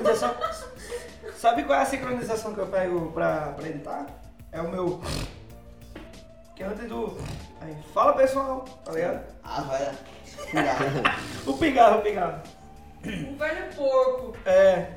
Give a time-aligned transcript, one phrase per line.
[0.00, 0.34] Sincronização?
[1.36, 4.06] sabe qual é a sincronização que eu pego pra, pra editar?
[4.52, 5.00] É o meu.
[6.56, 7.16] Que é antes do.
[7.60, 9.22] Aí, fala pessoal, tá ligado?
[9.44, 9.94] Ah, vai.
[11.46, 12.40] O pigarro, o pigarro.
[13.04, 14.36] Um velho porco.
[14.44, 14.92] É.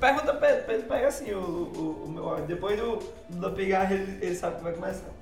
[0.00, 2.46] Pergunta pega assim o, o, o meu áudio.
[2.46, 2.98] Depois do,
[3.30, 5.13] do pigarro ele, ele sabe que vai começar.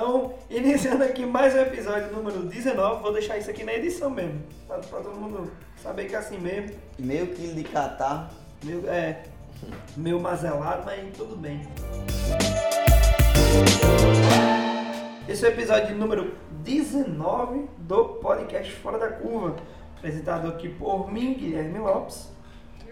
[0.00, 4.40] Então, iniciando aqui mais um episódio número 19, vou deixar isso aqui na edição mesmo.
[4.68, 5.50] Pra, pra todo mundo
[5.82, 6.78] saber que é assim mesmo.
[6.96, 8.32] Meio quilo de catar.
[8.62, 9.24] Meio, é,
[9.96, 11.62] meio mazelado, mas tudo bem.
[15.28, 19.56] Esse é o episódio número 19 do podcast Fora da Curva.
[19.96, 22.30] Apresentado aqui por mim, Guilherme Lopes.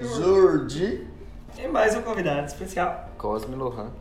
[0.00, 1.06] Jordi.
[1.56, 3.10] E mais um convidado especial.
[3.16, 3.92] Cosme Lohan.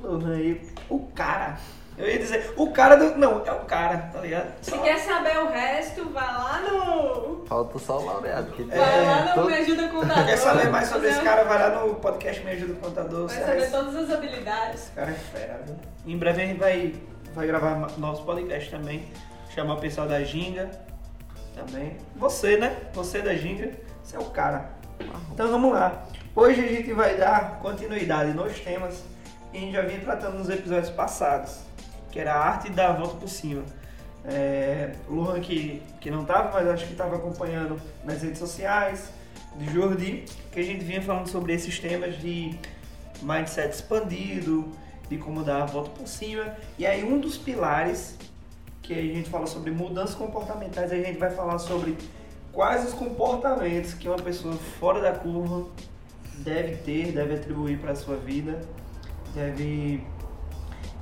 [0.00, 1.58] Lohan aí, o cara.
[1.98, 3.16] Eu ia dizer, o cara do.
[3.18, 4.50] Não, é o cara, tá ligado?
[4.62, 7.44] Se quer saber o resto, vai lá no.
[7.46, 8.50] Falta só o laureado.
[8.52, 10.24] Que Vai lá no todo- Me Ajuda Contador.
[10.26, 11.44] Quer saber mais sobre esse cara?
[11.44, 13.28] Vai lá no podcast Me Ajuda Contador.
[13.28, 14.80] Vai saber todas as habilidades.
[14.84, 15.76] Esse cara é fera, viu?
[16.06, 16.94] Em breve a gente vai,
[17.34, 19.06] vai gravar novos podcasts também.
[19.54, 20.70] Chamar o pessoal da Ginga
[21.54, 21.98] também.
[22.16, 22.74] Você, né?
[22.94, 23.70] Você da Ginga,
[24.02, 24.70] você é o cara.
[25.30, 26.04] Então vamos lá.
[26.34, 29.04] Hoje a gente vai dar continuidade nos temas
[29.50, 31.58] que a gente já vinha tratando nos episódios passados,
[32.12, 33.64] que era a arte da volta por cima.
[34.24, 39.10] É, Luan que, que não estava, mas acho que estava acompanhando nas redes sociais,
[39.56, 42.56] de Jordi, que a gente vinha falando sobre esses temas de
[43.20, 44.70] mindset expandido,
[45.08, 46.56] de como dar a volta por cima.
[46.78, 48.16] E aí um dos pilares
[48.82, 51.96] que a gente fala sobre mudanças comportamentais, a gente vai falar sobre
[52.52, 55.68] quais os comportamentos que uma pessoa fora da curva
[56.38, 58.60] deve ter, deve atribuir para a sua vida,
[59.34, 60.04] deve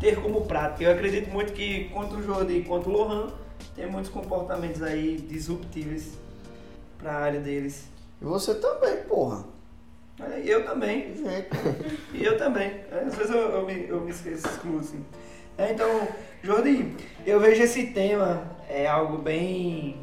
[0.00, 0.82] ter como prática.
[0.82, 3.32] Eu acredito muito que quanto o Jordi quanto o Lohan
[3.76, 6.18] tem muitos comportamentos aí disruptíveis
[6.98, 7.88] para a área deles.
[8.20, 9.44] E você também, porra.
[10.18, 11.14] Aí, Eu também,
[12.12, 12.80] e eu também.
[12.90, 15.04] Às vezes eu, eu me, eu me esqueço, excluo assim.
[15.56, 16.08] É, então,
[16.42, 16.94] Jordi,
[17.26, 19.96] eu vejo esse tema é algo bem,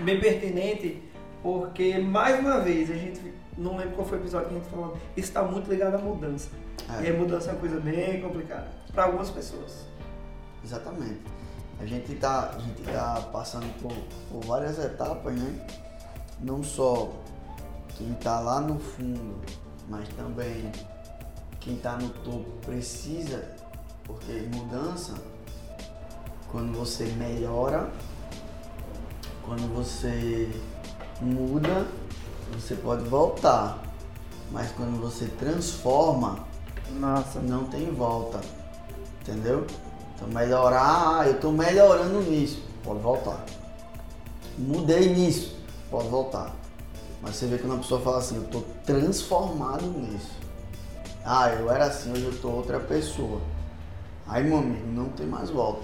[0.00, 1.02] bem pertinente,
[1.42, 3.20] porque mais uma vez a gente,
[3.56, 5.98] não lembro qual foi o episódio que a gente falou, isso está muito ligado à
[5.98, 6.48] mudança.
[7.00, 7.06] É.
[7.06, 9.84] E a mudança é uma coisa bem complicada para algumas pessoas.
[10.64, 11.20] Exatamente.
[11.80, 13.92] A gente tá, gente tá passando por,
[14.30, 15.66] por várias etapas, né?
[16.40, 17.10] Não só
[17.96, 19.40] quem tá lá no fundo,
[19.88, 20.70] mas também
[21.60, 23.44] quem tá no topo precisa,
[24.04, 25.14] porque mudança,
[26.50, 27.90] quando você melhora,
[29.44, 30.50] quando você
[31.20, 31.86] muda,
[32.52, 33.82] você pode voltar.
[34.50, 36.46] Mas quando você transforma,
[37.00, 37.40] Nossa.
[37.40, 38.40] não tem volta.
[39.26, 39.66] Entendeu?
[40.14, 43.42] Então melhorar, ah, eu tô melhorando nisso, pode voltar.
[44.58, 45.56] Mudei nisso,
[45.90, 46.54] pode voltar.
[47.22, 50.32] Mas você vê quando a pessoa fala assim, eu tô transformado nisso.
[51.24, 53.40] Ah, eu era assim, hoje eu tô outra pessoa.
[54.26, 55.82] Aí meu amigo, não tem mais volta.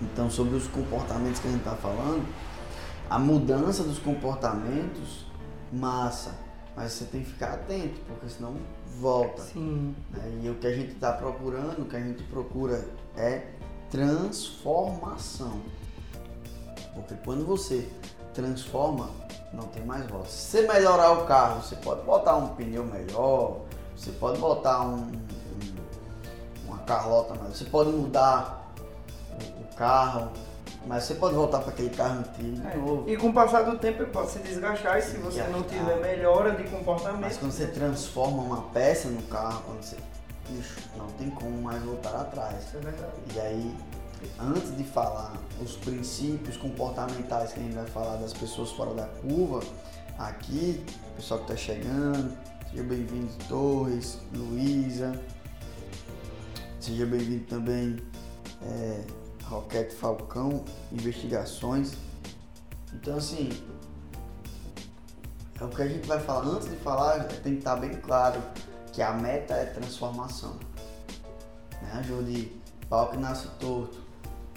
[0.00, 2.24] Então sobre os comportamentos que a gente tá falando,
[3.10, 5.26] a mudança dos comportamentos,
[5.72, 6.30] massa.
[6.76, 8.56] Mas você tem que ficar atento, porque senão
[8.98, 9.42] volta.
[9.42, 9.94] Sim.
[10.10, 10.40] né?
[10.42, 12.84] E o que a gente está procurando, o que a gente procura
[13.16, 13.46] é
[13.90, 15.60] transformação.
[16.94, 17.88] Porque quando você
[18.34, 19.10] transforma,
[19.52, 20.28] não tem mais volta.
[20.28, 23.60] Se você melhorar o carro, você pode botar um pneu melhor,
[23.96, 25.12] você pode botar um, um-
[26.66, 28.72] uma carlota melhor, você pode mudar
[29.30, 30.30] o, o carro,
[30.86, 33.08] mas você pode voltar para aquele carro antigo de novo.
[33.08, 36.00] E com o passar do tempo ele pode se desgastar e se você não tiver
[36.00, 37.20] melhora de comportamento.
[37.20, 39.96] Mas quando você transforma uma peça no carro, quando você.
[40.48, 42.64] Bicho, não tem como mais voltar atrás.
[42.66, 43.12] Isso é verdade.
[43.34, 43.76] E aí,
[44.40, 49.06] antes de falar os princípios comportamentais que a gente vai falar das pessoas fora da
[49.06, 49.60] curva,
[50.18, 52.36] aqui, o pessoal que está chegando,
[52.72, 55.12] Seja bem-vindo, Torres, Luísa.
[56.80, 57.98] Seja bem-vindo também,
[58.62, 59.04] é,
[59.52, 61.92] Roquete Falcão, Investigações.
[62.94, 63.50] Então, assim,
[65.60, 66.46] é o que a gente vai falar.
[66.46, 68.42] Antes de falar, tem que estar bem claro
[68.92, 70.58] que a meta é transformação.
[71.82, 72.02] Né?
[72.06, 72.50] Jogo de
[72.88, 74.00] pau que nasce torto,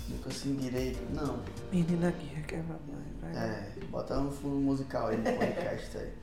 [0.07, 0.99] nunca assim direito.
[1.13, 1.39] Não.
[1.71, 3.13] Menina guia que é mamãe.
[3.21, 3.35] vai.
[3.35, 6.13] É, bota no fundo musical aí no podcast aí.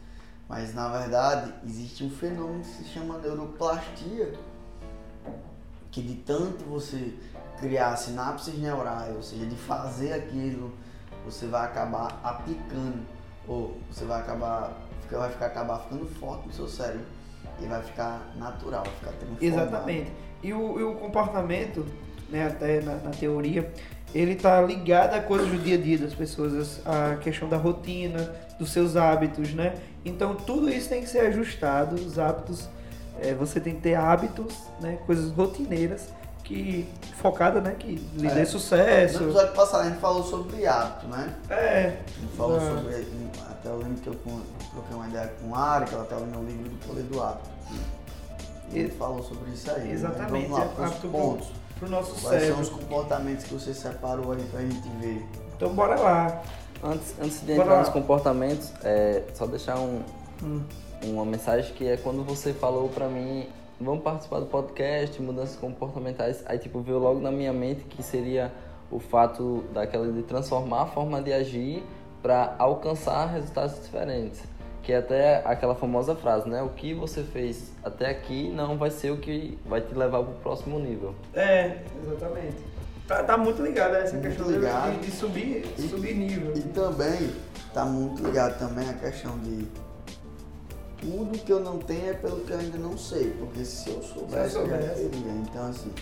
[0.49, 4.35] Mas na verdade existe um fenômeno que se chama neuroplastia,
[5.91, 7.15] que de tanto você
[7.63, 10.73] criar sinapses neurais, ou seja, de fazer aquilo,
[11.25, 13.07] você vai acabar aplicando,
[13.47, 14.73] ou você vai acabar,
[15.09, 17.07] vai ficar acabar ficando forte no seu cérebro
[17.61, 19.43] e vai ficar natural, vai ficar transformado.
[19.45, 20.13] Exatamente.
[20.43, 21.87] E o, e o comportamento,
[22.29, 23.73] né, até na, na teoria,
[24.13, 28.35] ele tá ligado a coisas do dia a dia das pessoas, a questão da rotina,
[28.59, 29.75] dos seus hábitos, né?
[30.05, 32.69] Então tudo isso tem que ser ajustado, os hábitos,
[33.21, 36.09] é, você tem que ter hábitos, né, coisas rotineiras
[36.45, 38.35] que focada, né, que lhe É.
[38.35, 39.23] dê No sucesso.
[39.23, 41.35] episódio passado a gente falou sobre hábito, né?
[41.51, 42.61] É, A gente falou Ah.
[42.77, 43.07] sobre.
[43.51, 46.39] Até eu lembro que eu troquei uma ideia com a Ari, que ela estava lendo
[46.41, 47.49] o livro do Poder do Hábito.
[48.73, 49.85] E ele falou sobre isso aí.
[49.89, 49.93] né?
[49.93, 51.47] exatamente, Vamos lá, é pros hábito pontos.
[51.47, 52.61] pro, pro nosso Quais são cérebro.
[52.63, 55.27] os comportamentos que você separou aí pra gente ver?
[55.57, 56.43] Então bora lá.
[56.83, 57.81] Antes, antes de Bora entrar lá.
[57.81, 60.03] nos comportamentos, é, só deixar um,
[60.43, 60.61] Hum.
[61.05, 63.47] uma mensagem que é quando você falou pra mim,
[63.83, 68.53] vamos participar do podcast, mudanças comportamentais, aí tipo veio logo na minha mente que seria
[68.91, 71.83] o fato daquela de transformar a forma de agir
[72.23, 74.43] para alcançar resultados diferentes.
[74.83, 76.61] Que é até aquela famosa frase, né?
[76.61, 80.35] O que você fez até aqui não vai ser o que vai te levar pro
[80.35, 81.15] próximo nível.
[81.35, 82.57] É, exatamente.
[83.07, 84.91] Tá, tá muito ligado a essa Muito questão de- ligado.
[85.01, 86.53] de, de subir, E- subir nível.
[86.57, 87.31] E também
[87.73, 89.67] tá muito ligado também a questão de
[91.03, 93.31] tudo que eu não tenho é pelo que eu ainda não sei.
[93.33, 95.33] Porque se eu soubesse, Se eu já teria.
[95.33, 95.93] Então assim,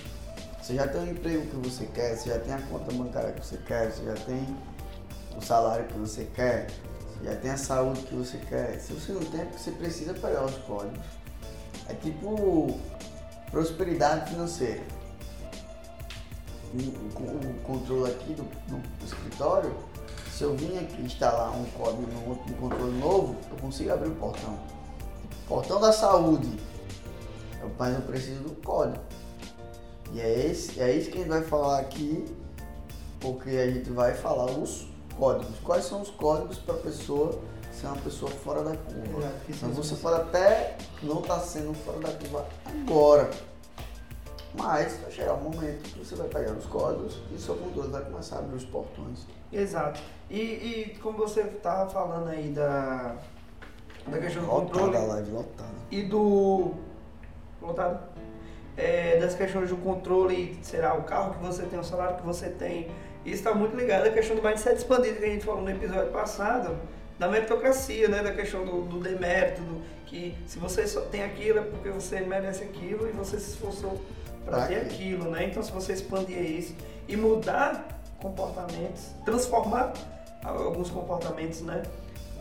[0.61, 3.44] você já tem o emprego que você quer, você já tem a conta bancária que
[3.44, 4.56] você quer, você já tem
[5.37, 8.79] o salário que você quer, você já tem a saúde que você quer.
[8.79, 11.00] Se você não tem, é porque você precisa pegar os códigos.
[11.88, 12.79] É tipo
[13.50, 14.82] prosperidade financeira.
[16.73, 19.75] O controle aqui do, do escritório,
[20.31, 24.11] se eu vim aqui instalar um código no outro um controle novo, eu consigo abrir
[24.11, 24.56] o portão.
[25.50, 26.49] Portão da saúde.
[27.61, 29.02] Eu- Mas eu preciso do código.
[30.12, 32.25] E é, esse, é isso que a gente vai falar aqui,
[33.19, 34.87] porque a gente vai falar os
[35.19, 35.58] códigos.
[35.64, 37.37] Quais são os códigos para a pessoa
[37.73, 39.32] ser uma pessoa fora da curva?
[39.49, 43.29] Então são você pode até não estar sendo fora da curva agora.
[44.55, 48.05] Mas vai chegar um momento que você vai pegar os códigos e seu controle vai
[48.05, 49.26] começar a abrir os portões.
[49.53, 50.00] Exato.
[50.29, 53.17] E, e como você tava falando aí da,
[54.06, 55.70] da questão do Lotada controle a live, lotada.
[55.91, 56.75] e do.
[57.61, 58.00] Lotado?
[58.76, 62.49] É, das questões do controle, será o carro que você tem, o salário que você
[62.49, 62.88] tem.
[63.25, 66.11] Isso está muito ligado à questão do mindset expandido que a gente falou no episódio
[66.11, 66.79] passado,
[67.19, 68.23] da meritocracia, né?
[68.23, 72.20] Da questão do, do demérito, do, que se você só tem aquilo é porque você
[72.20, 74.00] merece aquilo e você se esforçou
[74.44, 75.44] para ter aquilo, né?
[75.44, 76.75] Então se você expandir isso
[77.06, 79.93] e mudar comportamentos, transformar
[80.43, 81.82] alguns comportamentos, né?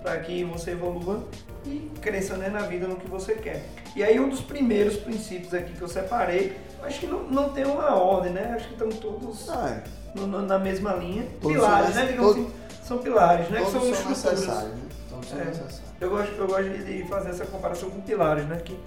[0.01, 1.23] Para que você evolua
[1.65, 3.65] e cresça né, na vida no que você quer.
[3.95, 7.65] E aí um dos primeiros princípios aqui que eu separei, acho que não, não tem
[7.65, 8.53] uma ordem, né?
[8.55, 10.17] Acho que estão todos Ah, é.
[10.17, 11.27] no- no- na mesma linha.
[11.41, 12.11] Todos pilares, são né?
[12.11, 13.59] Digamos todos- assim, são pilares, né?
[13.63, 14.81] que são são necessários, né?
[15.09, 15.45] Todos são É.
[15.45, 15.81] necessários.
[15.99, 18.61] Eu gosto, eu gosto de fazer essa comparação com pilares, né?
[18.63, 18.79] Que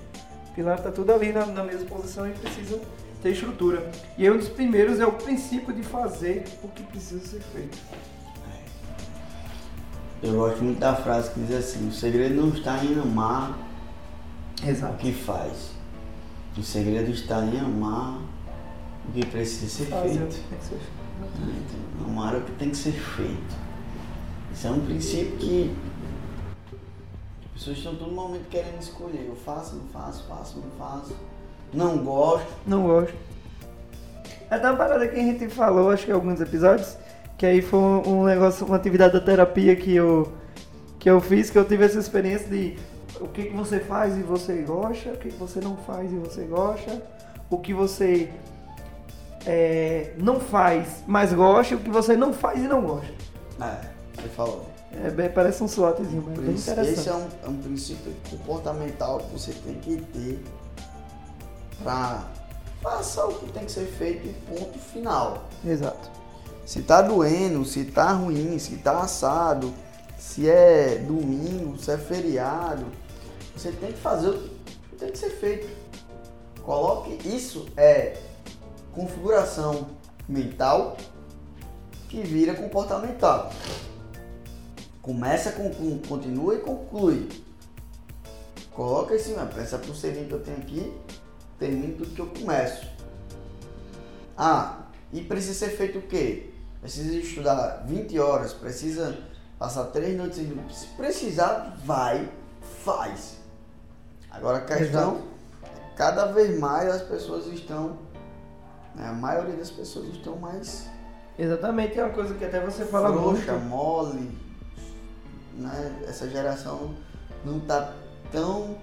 [0.54, 2.80] pilar tá tudo ali na, na mesma posição e precisa
[3.22, 3.86] ter estrutura.
[4.16, 7.76] E aí um dos primeiros é o princípio de fazer o que precisa ser feito.
[10.22, 13.58] Eu gosto muito da frase que diz assim, o segredo não está em amar
[14.62, 15.72] o que faz.
[16.56, 18.20] O segredo está em amar
[19.08, 20.34] o que precisa ser Fazer feito.
[20.36, 21.02] que tem que ser feito.
[21.96, 23.54] Então, Amar o que tem que ser feito.
[24.52, 25.74] Isso é um princípio que
[27.46, 29.26] as pessoas estão todo momento querendo escolher.
[29.28, 31.16] Eu faço, não faço, faço, não faço.
[31.72, 32.46] Não gosto.
[32.66, 33.14] Não gosto.
[34.50, 36.96] Até uma parada que a gente falou, acho que em alguns episódios,
[37.42, 40.32] que aí foi um negócio, uma atividade da terapia que eu,
[40.96, 42.78] que eu fiz, que eu tive essa experiência de
[43.20, 46.14] o que, que você faz e você gosta, o que, que você não faz e
[46.18, 47.02] você gosta,
[47.50, 48.30] o que você
[49.44, 53.12] é, não faz, mas gosta, o que você não faz e não gosta.
[53.60, 53.88] É,
[54.22, 54.64] você falou.
[55.04, 57.08] É, bem- parece um SWOTzinho, mas é bem Esse interessante.
[57.08, 60.44] é um, é um princípio comportamental que você tem que ter
[61.82, 62.22] para
[62.80, 65.48] faça o que tem que ser feito e ponto final.
[65.66, 66.21] Exato.
[66.64, 69.72] Se tá doendo, se tá ruim, se tá assado,
[70.16, 72.86] se é domingo, se é feriado,
[73.54, 74.38] você tem que fazer o
[74.90, 75.68] que tem que ser feito.
[76.62, 78.16] Coloque isso é
[78.92, 79.88] configuração
[80.28, 80.96] mental
[82.08, 83.52] que vira comportamental.
[85.00, 87.28] Começa com, com continua e conclui.
[88.72, 90.92] Coloca ó, essa pulseirinha que eu tenho aqui,
[91.58, 92.86] termina tudo que eu começo.
[94.36, 96.51] Ah, e precisa ser feito o quê?
[96.82, 99.16] Precisa estudar 20 horas, precisa
[99.58, 102.28] passar 3 noites em Se precisar, vai,
[102.84, 103.38] faz.
[104.30, 105.22] Agora a questão,
[105.62, 107.96] é cada vez mais as pessoas estão,
[108.94, 110.90] né, a maioria das pessoas estão mais
[111.38, 113.66] Exatamente, é uma coisa que até você fala frouxa, muito.
[113.66, 114.38] mole.
[115.54, 116.04] Né?
[116.06, 116.94] Essa geração
[117.44, 117.94] não está
[118.30, 118.76] tão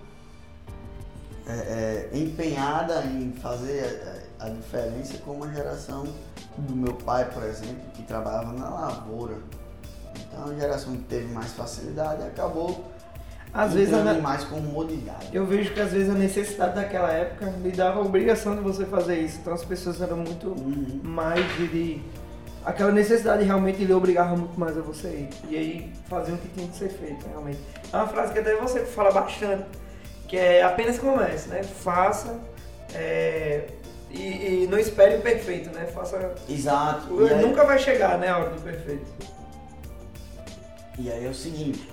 [1.48, 6.06] é, é, empenhada em fazer a, a diferença como a geração
[6.58, 9.36] do meu pai, por exemplo, que trabalhava na lavoura.
[10.32, 12.86] Então a geração que teve mais facilidade acabou
[13.54, 15.28] Às vezes a mais comodidade.
[15.34, 18.86] eu vejo que às vezes a necessidade daquela época lhe dava a obrigação de você
[18.86, 19.40] fazer isso.
[19.42, 21.00] Então as pessoas eram muito Uhum.
[21.04, 22.02] mais de, de-
[22.66, 25.30] aquela necessidade realmente lhe obrigava muito mais a você ir.
[25.50, 27.60] E aí faziam o que tinha que ser feito, realmente.
[27.92, 29.66] É uma frase que até você fala bastante,
[30.28, 31.64] que é apenas comece, né?
[31.64, 32.40] Faça
[32.94, 33.68] é,
[34.10, 35.86] e, e não espere o perfeito, né?
[35.88, 36.36] Faça.
[36.48, 37.22] Exato.
[37.26, 39.06] E aí- Nunca vai chegar, né, a hora do perfeito.
[40.98, 41.90] E aí é o seguinte,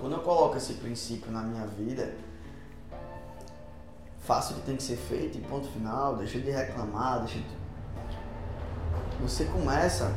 [0.00, 2.14] quando eu coloco esse princípio na minha vida,
[4.20, 7.58] faço o que tem que ser feito e ponto final, deixa de reclamar, deixa de...
[9.22, 10.12] Você começa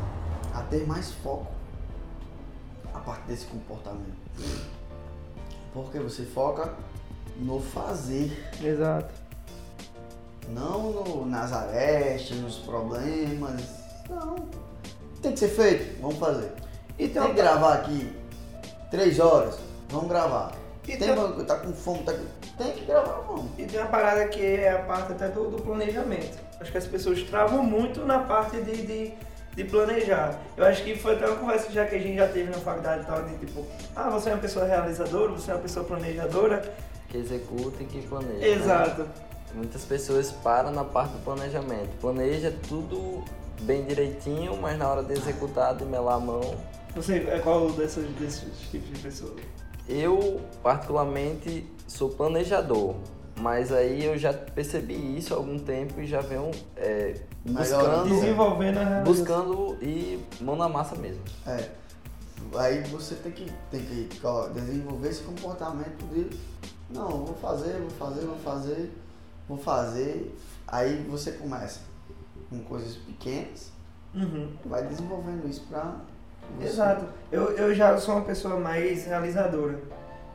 [0.53, 1.51] a ter mais foco
[2.93, 4.15] a partir desse comportamento.
[5.73, 6.73] Porque você foca
[7.37, 8.31] no fazer,
[8.61, 9.13] Exato.
[10.49, 13.61] Não no, nas arestas, nos problemas.
[14.09, 14.35] Não.
[15.21, 16.51] Tem que ser feito, vamos fazer.
[16.97, 18.15] E tem Tem que gravar aqui
[18.89, 19.57] três horas,
[19.89, 20.51] vamos gravar.
[20.87, 22.13] E tem, tem- tá com fome, tá
[22.57, 23.45] tem que gravar, vamos.
[23.57, 26.37] E tem uma parada que é a parte até do, do planejamento.
[26.59, 29.13] Acho que as pessoas travam muito na parte de, de,
[29.55, 30.37] de planejar.
[30.57, 33.03] Eu acho que foi até uma conversa já que a gente já teve na faculdade
[33.03, 36.61] e tal, de tipo, ah, você é uma pessoa realizadora, você é uma pessoa planejadora.
[37.09, 38.39] Que executa e que planeja.
[38.39, 39.07] né?
[39.53, 41.89] Muitas pessoas param na parte do planejamento.
[41.99, 43.23] Planeja tudo
[43.61, 46.41] bem direitinho, mas na hora de executar, de melar a mão.
[46.95, 49.35] Você é qual dessas, desses tipos de pessoa?
[49.87, 52.95] Eu, particularmente, sou planejador.
[53.39, 58.09] Mas aí eu já percebi isso há algum tempo e já venho é, Melhorando.
[58.09, 61.21] buscando, Desenvolvendo a buscando e mão na massa mesmo.
[61.47, 61.69] É.
[62.55, 66.29] Aí você tem que, tem que ó, desenvolver esse comportamento de
[66.89, 68.91] não, vou fazer, vou fazer, vou fazer,
[69.51, 70.35] vou fazer.
[70.67, 71.81] Aí você começa
[72.49, 73.71] com coisas pequenas
[74.13, 74.49] Uhum.
[74.65, 75.95] vai desenvolvendo isso pra
[76.57, 76.67] você.
[76.67, 77.05] Exato.
[77.31, 79.79] Eu, eu já sou uma pessoa mais realizadora.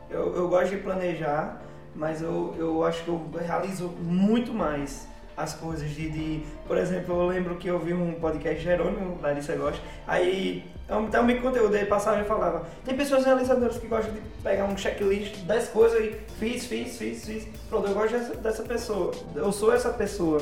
[0.08, 1.60] Eu, eu gosto de planejar,
[1.94, 5.06] mas eu, eu acho que eu realizo muito mais
[5.36, 9.54] as coisas de, de- Por exemplo, eu lembro que eu vi um podcast Jerônimo, Larissa
[9.56, 14.20] gosta, aí então, também conteúdo ele passava e falava, tem pessoas realizadoras que gostam de
[14.42, 17.48] pegar um checklist, 10 coisas e fiz, fiz, fiz, fiz.
[17.68, 19.10] Pronto, eu gosto dessa, dessa pessoa.
[19.34, 20.40] Eu sou essa pessoa.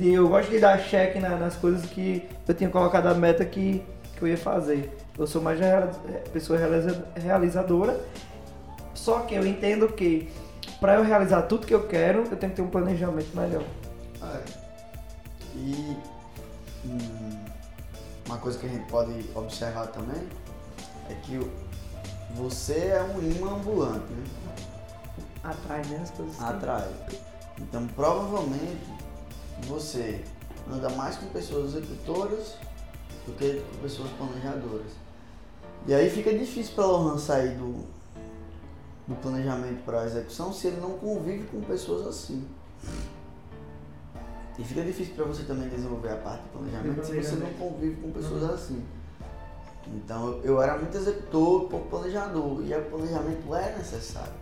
[0.00, 3.80] Eu gosto de dar check na- nas coisas que eu tinha colocado a meta que,
[4.16, 4.90] que eu ia fazer.
[5.16, 5.92] Eu sou mais reali-
[6.32, 8.00] pessoa realiza- realizadora,
[8.94, 10.28] só que eu entendo que
[10.80, 13.62] para eu realizar tudo que eu quero, eu tenho que ter um planejamento melhor.
[14.22, 14.44] É.
[15.54, 15.96] E
[16.84, 17.44] hum,
[18.26, 20.28] uma coisa que a gente pode observar também
[21.08, 21.38] é que
[22.34, 24.24] você é um imã ambulante, né?
[25.42, 26.00] Atrai, né?
[26.02, 26.40] As coisas.
[26.42, 26.88] Atrai.
[27.58, 28.86] Então provavelmente
[29.66, 30.22] você
[30.70, 32.56] anda mais com pessoas executoras
[33.26, 34.92] do que com pessoas planejadoras.
[35.86, 37.84] E aí fica difícil para Lohan sair do,
[39.06, 42.46] do planejamento para a execução se ele não convive com pessoas assim.
[44.58, 48.00] E fica difícil para você também desenvolver a parte do planejamento se você não convive
[48.02, 48.82] com pessoas assim.
[49.86, 54.32] Então eu- era muito executor, pouco planejador, e o planejamento é necessário.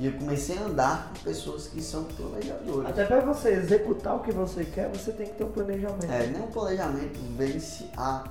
[0.00, 2.88] E eu comecei a andar com pessoas que são planejadoras.
[2.88, 6.04] Até para você executar o que você quer, você tem que ter um planejamento.
[6.10, 8.24] É, nem o planejamento vence a,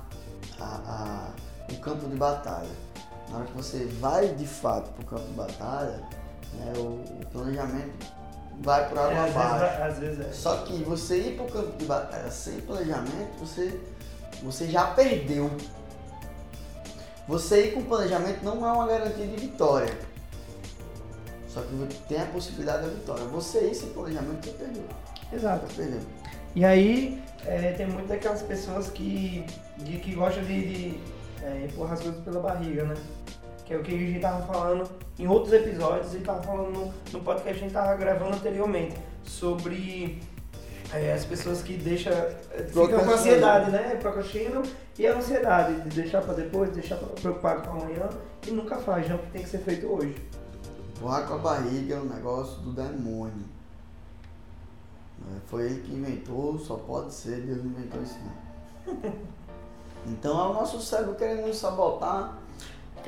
[0.58, 1.30] a, a-
[1.70, 2.70] o campo de batalha.
[3.30, 6.02] Na hora que você vai de fato para o campo de batalha,
[6.54, 6.80] né, o,
[7.22, 8.06] o planejamento
[8.60, 9.82] vai por É, água às, vezes, abaixo.
[9.82, 10.32] às vezes é.
[10.32, 13.80] Só que você ir para o campo de batalha sem planejamento, você,
[14.42, 15.50] você já perdeu.
[17.26, 19.92] Você ir com planejamento não é uma garantia de vitória.
[21.48, 23.24] Só que tem a possibilidade da vitória.
[23.24, 24.84] Você ir sem planejamento, você perdeu.
[25.32, 25.66] Exato.
[25.66, 26.00] Você perdeu.
[26.54, 29.44] E aí, é, tem muitas daquelas pessoas que,
[29.76, 31.00] de, que gostam de, de
[31.42, 32.94] é, empurrar as coisas pela barriga, né?
[33.68, 36.94] Que é o que a gente tava falando em outros episódios e tava falando no,
[37.12, 40.22] no podcast que a gente tava gravando anteriormente sobre
[40.90, 42.10] é, as pessoas que deixam.
[42.10, 43.96] é, ficam com ansiedade, né?
[43.96, 44.62] Procrastinam
[44.98, 48.08] e a ansiedade de deixar pra depois, deixar preocupado com amanhã
[48.46, 50.16] e nunca faz, não, que tem que ser feito hoje.
[50.96, 53.44] Empurrar com a barriga é um negócio do demônio.
[55.18, 55.40] Né?
[55.44, 59.12] Foi ele que inventou, só pode ser, Deus inventou isso não.
[60.06, 62.38] Então é o nosso cérebro querendo nos sabotar,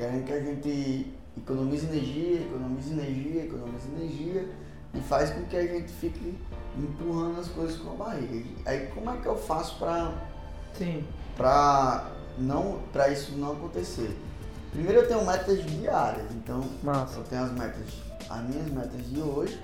[0.01, 4.49] querendo que a gente economize energia, economize energia, economize energia
[4.95, 6.39] e faz com que a gente fique
[6.75, 8.49] empurrando as coisas com a barriga.
[8.65, 9.77] Aí como é que eu faço
[10.75, 11.05] Sim.
[11.37, 14.17] para não para isso não acontecer.
[14.71, 17.19] Primeiro eu tenho metas diárias, então Massa.
[17.19, 17.85] eu tenho as metas,
[18.27, 19.61] as minhas metas de hoje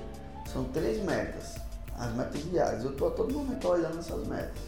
[0.53, 1.56] são três metas,
[1.98, 2.84] as metas diárias.
[2.84, 4.62] Eu tô a todo momento olhando essas metas.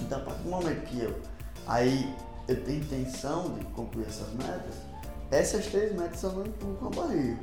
[0.00, 1.18] Então a partir do momento que eu
[1.66, 2.14] aí
[2.46, 4.74] eu tenho intenção de concluir essas metas,
[5.30, 7.38] essas três metas eu não empurro com a barriga.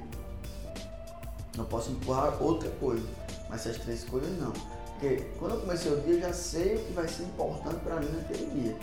[1.58, 3.05] Eu posso empurrar outra coisa,
[3.50, 4.53] mas essas três coisas não.
[4.91, 8.00] Porque quando eu comecei o dia, eu já sei o que vai ser importante para
[8.00, 8.77] mim naquele dia.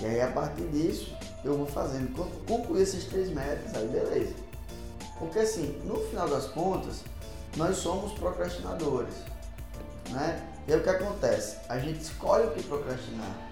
[0.00, 1.14] E aí, a partir disso,
[1.44, 2.14] eu vou fazendo.
[2.14, 4.34] Quando concluir essas três metas, aí beleza.
[5.18, 7.02] Porque assim, no final das contas,
[7.56, 9.14] nós somos procrastinadores.
[10.10, 10.42] Né?
[10.66, 11.56] E aí o que acontece?
[11.68, 13.45] A gente escolhe o que procrastinar.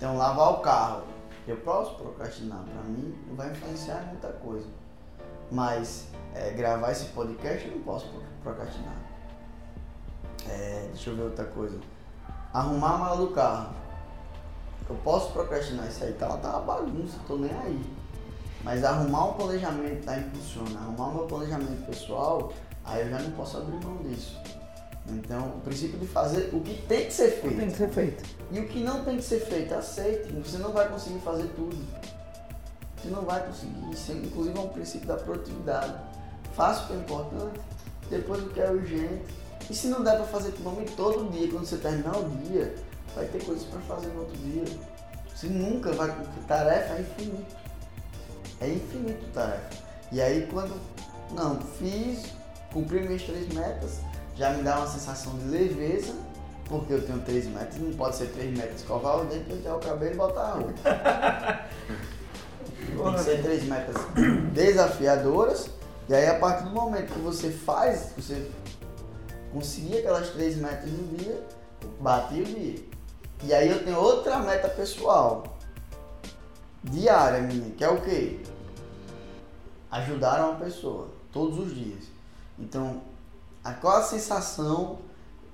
[0.00, 1.02] Então, lavar o carro,
[1.46, 2.62] eu posso procrastinar.
[2.64, 4.66] Para mim, não vai influenciar muita coisa.
[5.52, 8.94] Mas é, gravar esse podcast, eu não posso pro- procrastinar.
[10.48, 11.78] É, deixa eu ver outra coisa.
[12.50, 13.74] Arrumar a mala do carro.
[14.88, 17.94] Eu posso procrastinar isso aí, tá, tá uma bagunça, tô nem aí.
[18.64, 22.54] Mas arrumar um planejamento da impulsiona, arrumar o meu planejamento pessoal,
[22.86, 24.40] aí eu já não posso abrir mão disso.
[25.08, 27.56] Então, o princípio de fazer o que tem que ser feito.
[27.58, 28.39] Tem que ser feito.
[28.50, 30.32] E o que não tem que ser feito, aceite.
[30.32, 31.76] Você não vai conseguir fazer tudo.
[32.96, 33.90] Você não vai conseguir.
[33.92, 35.94] Isso, inclusive, é um princípio da produtividade.
[36.54, 37.60] Faça o que é importante,
[38.10, 39.34] depois o que é urgente.
[39.68, 42.74] E se não der para fazer nome todo dia, quando você terminar o dia,
[43.14, 44.64] vai ter coisas para fazer no outro dia.
[45.34, 46.08] Você nunca vai.
[46.48, 47.56] Tarefa é infinito.
[48.60, 49.70] É infinito tarefa.
[50.10, 50.74] E aí, quando.
[51.32, 52.24] Não, fiz,
[52.72, 54.00] cumpri minhas três metas,
[54.34, 56.12] já me dá uma sensação de leveza
[56.70, 59.80] porque eu tenho três metas, não pode ser três metas escovar o dente, pentear o
[59.80, 60.72] cabelo e botar a roupa.
[62.86, 63.96] Tem que ser três metas
[64.52, 65.68] desafiadoras.
[66.08, 68.48] E aí a partir do momento que você faz, você
[69.52, 71.44] conseguir aquelas três metas no dia,
[72.00, 72.78] bate o dia.
[73.42, 75.58] E aí eu tenho outra meta pessoal,
[76.84, 78.40] diária minha, que é o quê?
[79.90, 82.04] Ajudar uma pessoa, todos os dias.
[82.56, 83.02] Então,
[83.64, 85.09] a qual a sensação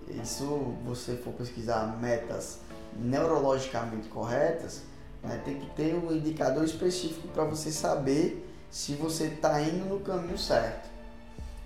[0.08, 2.58] isso você for pesquisar metas
[2.98, 4.82] neurologicamente corretas,
[5.22, 10.00] né, tem que ter um indicador específico para você saber se você está indo no
[10.00, 10.88] caminho certo.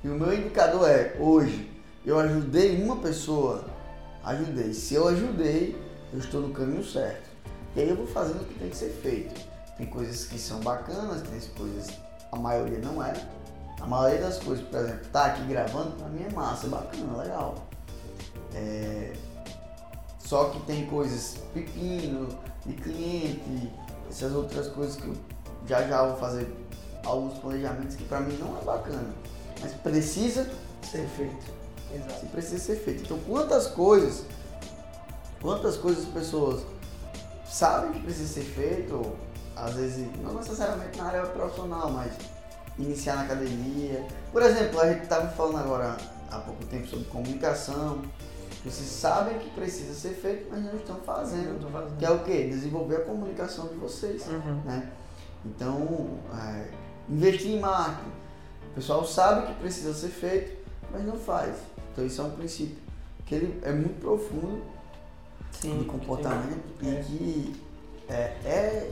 [0.02, 1.70] E o meu indicador é, hoje,
[2.04, 3.64] eu ajudei uma pessoa,
[4.24, 4.72] ajudei.
[4.72, 5.76] Se eu ajudei,
[6.12, 7.28] eu estou no caminho certo.
[7.76, 9.40] E aí eu vou fazendo o que tem que ser feito.
[9.76, 11.88] Tem coisas que são bacanas, tem coisas,
[12.32, 13.12] a maioria não é.
[13.80, 17.22] A maioria das coisas, por exemplo, tá aqui gravando, pra mim é massa, é bacana,
[17.22, 17.69] legal.
[18.54, 19.12] É,
[20.18, 22.28] Só que tem coisas pepino,
[22.66, 23.72] de cliente,
[24.08, 25.16] essas outras coisas que eu
[25.66, 26.46] já já vou fazer
[27.04, 29.14] alguns planejamentos que pra mim não é bacana.
[29.60, 30.48] Mas precisa
[30.82, 31.60] Ser feito.
[31.94, 32.26] Exato.
[32.26, 33.02] precisa ser feito.
[33.04, 34.24] Então quantas coisas,
[35.40, 36.62] quantas coisas as pessoas
[37.44, 39.16] sabem que precisa ser feito,
[39.56, 42.12] às vezes não necessariamente na área profissional, mas
[42.78, 44.06] iniciar na academia.
[44.32, 45.96] Por exemplo, a gente estava falando agora
[46.30, 48.02] há pouco tempo sobre comunicação.
[48.64, 51.60] Vocês sabem que precisa ser feito, mas não estão fazendo.
[51.60, 51.96] tô fazendo.
[51.98, 52.46] Que é o quê?
[52.48, 54.60] Desenvolver a comunicação de vocês Uhum.
[54.64, 54.90] né?
[55.46, 56.68] Então, é,
[57.08, 58.10] investir em marketing.
[58.70, 60.58] O pessoal sabe que precisa ser feito,
[60.92, 61.56] mas não faz.
[61.92, 62.76] Então isso é um princípio
[63.24, 64.62] que ele é muito profundo
[65.52, 65.78] Sim.
[65.78, 66.86] de comportamento É.
[66.86, 67.62] e que
[68.08, 68.90] é, é-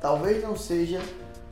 [0.00, 1.00] talvez não seja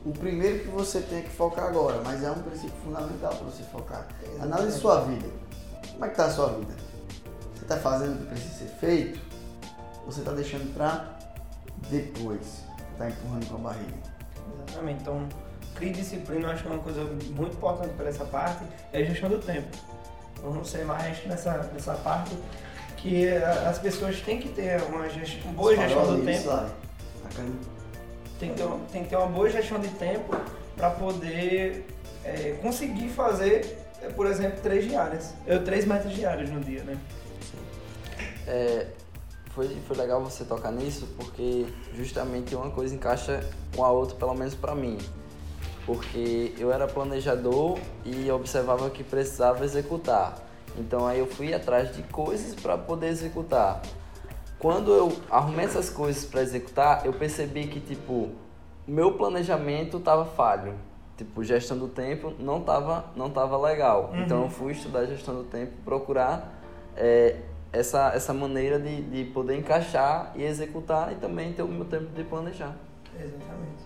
[0.05, 3.63] o primeiro que você tem que focar agora, mas é um princípio fundamental para você
[3.63, 4.07] focar.
[4.39, 5.27] Analise sua vida.
[5.97, 6.73] Como é que tá a sua vida?
[7.55, 9.19] Você está fazendo o que precisa ser feito?
[10.05, 11.17] Ou você está deixando para
[11.89, 12.63] depois?
[12.93, 13.93] Está empurrando com a barriga?
[14.67, 15.01] Exatamente.
[15.01, 15.27] Então,
[15.75, 19.05] crie disciplina, eu acho que é uma coisa muito importante para essa parte, é a
[19.05, 19.75] gestão do tempo.
[20.43, 22.37] Vamos ser mais nessa, nessa parte
[22.97, 25.43] que a- as pessoas têm que ter uma, gest...
[25.45, 26.43] uma boa gestão do tempo.
[26.43, 26.69] sai.
[27.23, 27.49] Bacana.
[28.39, 30.35] Tem que ter, uma- tem que ter uma boa gestão de tempo
[30.75, 31.87] para poder
[32.23, 35.33] é, conseguir fazer, é, por exemplo, três diárias.
[35.45, 36.97] Eu, três metas diárias no dia, né?
[38.47, 38.87] É,
[39.53, 43.43] foi, foi legal você tocar nisso porque justamente uma coisa encaixa
[43.75, 44.97] com a outra, pelo menos pra mim.
[45.87, 50.35] porque eu era planejador e observava que precisava executar.
[50.77, 53.81] Então aí eu fui atrás de coisas para poder executar.
[54.59, 58.31] Quando eu arrumei essas coisas para executar, eu percebi que tipo
[58.85, 60.73] meu planejamento estava falho.
[61.17, 64.11] Tipo, gestão do tempo não estava não tava legal.
[64.13, 64.21] Uhum.
[64.21, 66.53] Então eu fui estudar gestão do tempo, procurar
[66.95, 67.37] é,
[67.73, 72.05] essa, essa maneira de, de poder encaixar e executar e também ter o meu tempo
[72.15, 72.75] de planejar.
[73.19, 73.83] Exatamente.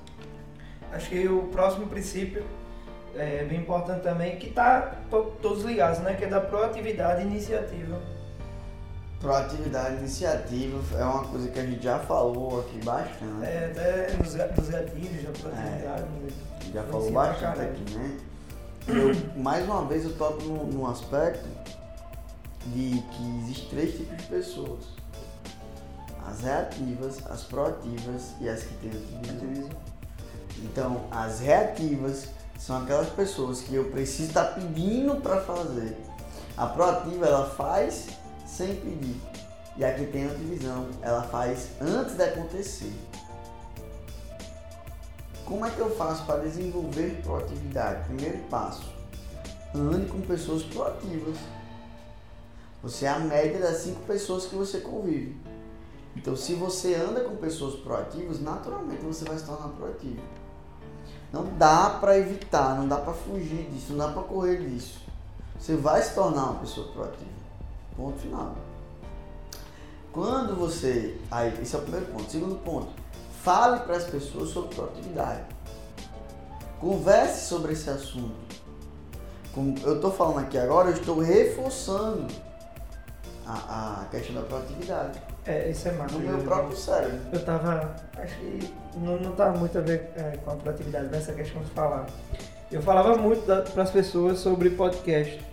[0.91, 2.43] Acho que o próximo princípio
[3.15, 6.15] é bem importante também, que tá to- todos ligados, né?
[6.15, 7.97] Que é da proatividade e iniciativa.
[9.21, 13.43] Proatividade, iniciativa é uma coisa que a gente já falou aqui bastante.
[13.43, 16.01] É, até nos, dos gatilhos, da proatividade.
[16.01, 16.29] né?
[16.59, 18.17] A gente já falou bastante aqui, né?
[18.87, 21.47] Eu, mais uma vez eu toco num, num aspecto
[22.65, 24.85] de que existem três tipos de pessoas.
[26.25, 29.69] As reativas, as proativas e as que têm ativismo.
[30.63, 35.95] Então, as reativas são aquelas pessoas que eu preciso estar pedindo para fazer.
[36.57, 38.07] A proativa, ela faz
[38.51, 39.19] sem pedir.
[39.77, 42.93] E a que tem antivisão, ela faz antes de acontecer.
[45.45, 48.05] Como é que eu faço para desenvolver proatividade?
[48.05, 48.93] Primeiro passo,
[49.73, 51.37] ande com pessoas proativas.
[52.83, 55.35] Você é a média das cinco pessoas que você convive.
[56.15, 60.21] Então, se você anda com pessoas proativas, naturalmente você vai se tornar proativo.
[61.31, 64.99] Não dá para evitar, não dá para fugir disso, não dá para correr disso.
[65.57, 67.40] Você vai se tornar uma pessoa proativa.
[67.95, 68.55] Ponto final.
[70.11, 71.17] Quando você.
[71.29, 72.29] Aí, esse é o primeiro ponto.
[72.31, 72.89] Segundo ponto,
[73.43, 75.41] fale para as pessoas sobre proatividade.
[76.79, 78.35] Converse sobre esse assunto.
[79.53, 82.27] Como eu estou falando aqui agora, eu estou reforçando
[83.45, 86.13] a, a questão da proatividade É, isso é massa.
[86.15, 87.19] no meu Eu- próprio cérebro.
[87.31, 87.95] Eu tava.
[88.17, 91.69] Acho que não, não tá muito a ver é, com a proatividade nessa questão de
[91.71, 92.07] falar.
[92.71, 95.45] Eu falava muito para as pessoas sobre podcast.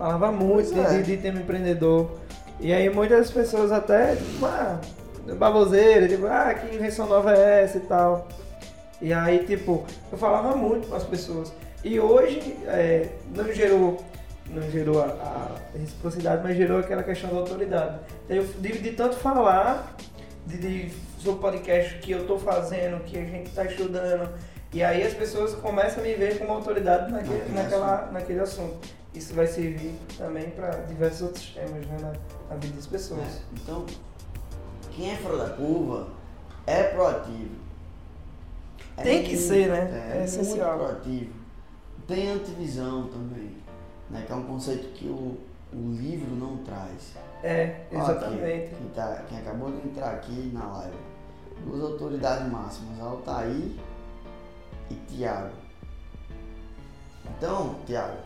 [0.00, 0.96] Falava muito é.
[0.96, 2.10] de, de tema empreendedor.
[2.58, 4.80] E aí muitas pessoas até, tipo, ah,
[5.36, 8.26] baboseira, tipo, ah, que invenção nova é essa e tal.
[9.02, 11.52] E aí, tipo, eu falava muito para as pessoas.
[11.84, 14.02] E hoje é, não gerou,
[14.48, 17.98] não gerou a, a reciprocidade, mas gerou aquela questão da autoridade.
[18.24, 19.94] Então, eu, de, de tanto falar
[20.46, 24.30] de, de, sobre podcast que eu tô fazendo, que a gente tá estudando,
[24.72, 28.99] e aí as pessoas começam a me ver como autoridade Naquele naquela, naquele assunto.
[29.14, 32.12] Isso vai servir também para diversos outros temas né, na,
[32.48, 33.42] na vida das pessoas.
[33.52, 33.84] Então,
[34.92, 36.08] quem é fora da curva
[36.66, 37.56] é proativo.
[38.96, 40.12] É Tem que muito- ser, né?
[40.14, 40.78] É É, essencial.
[40.78, 41.32] muito proativo.
[42.06, 43.56] Tem antivisão também,
[44.10, 44.22] né?
[44.26, 45.38] que é um conceito que o,
[45.72, 47.14] o livro não traz.
[47.42, 48.40] É, exatamente.
[48.42, 50.96] Quem, quem tá- quem acabou de entrar aqui na live,
[51.64, 53.70] duas autoridades máximas, Altair
[54.90, 55.54] e Tiago.
[57.36, 58.16] Então, Tiago,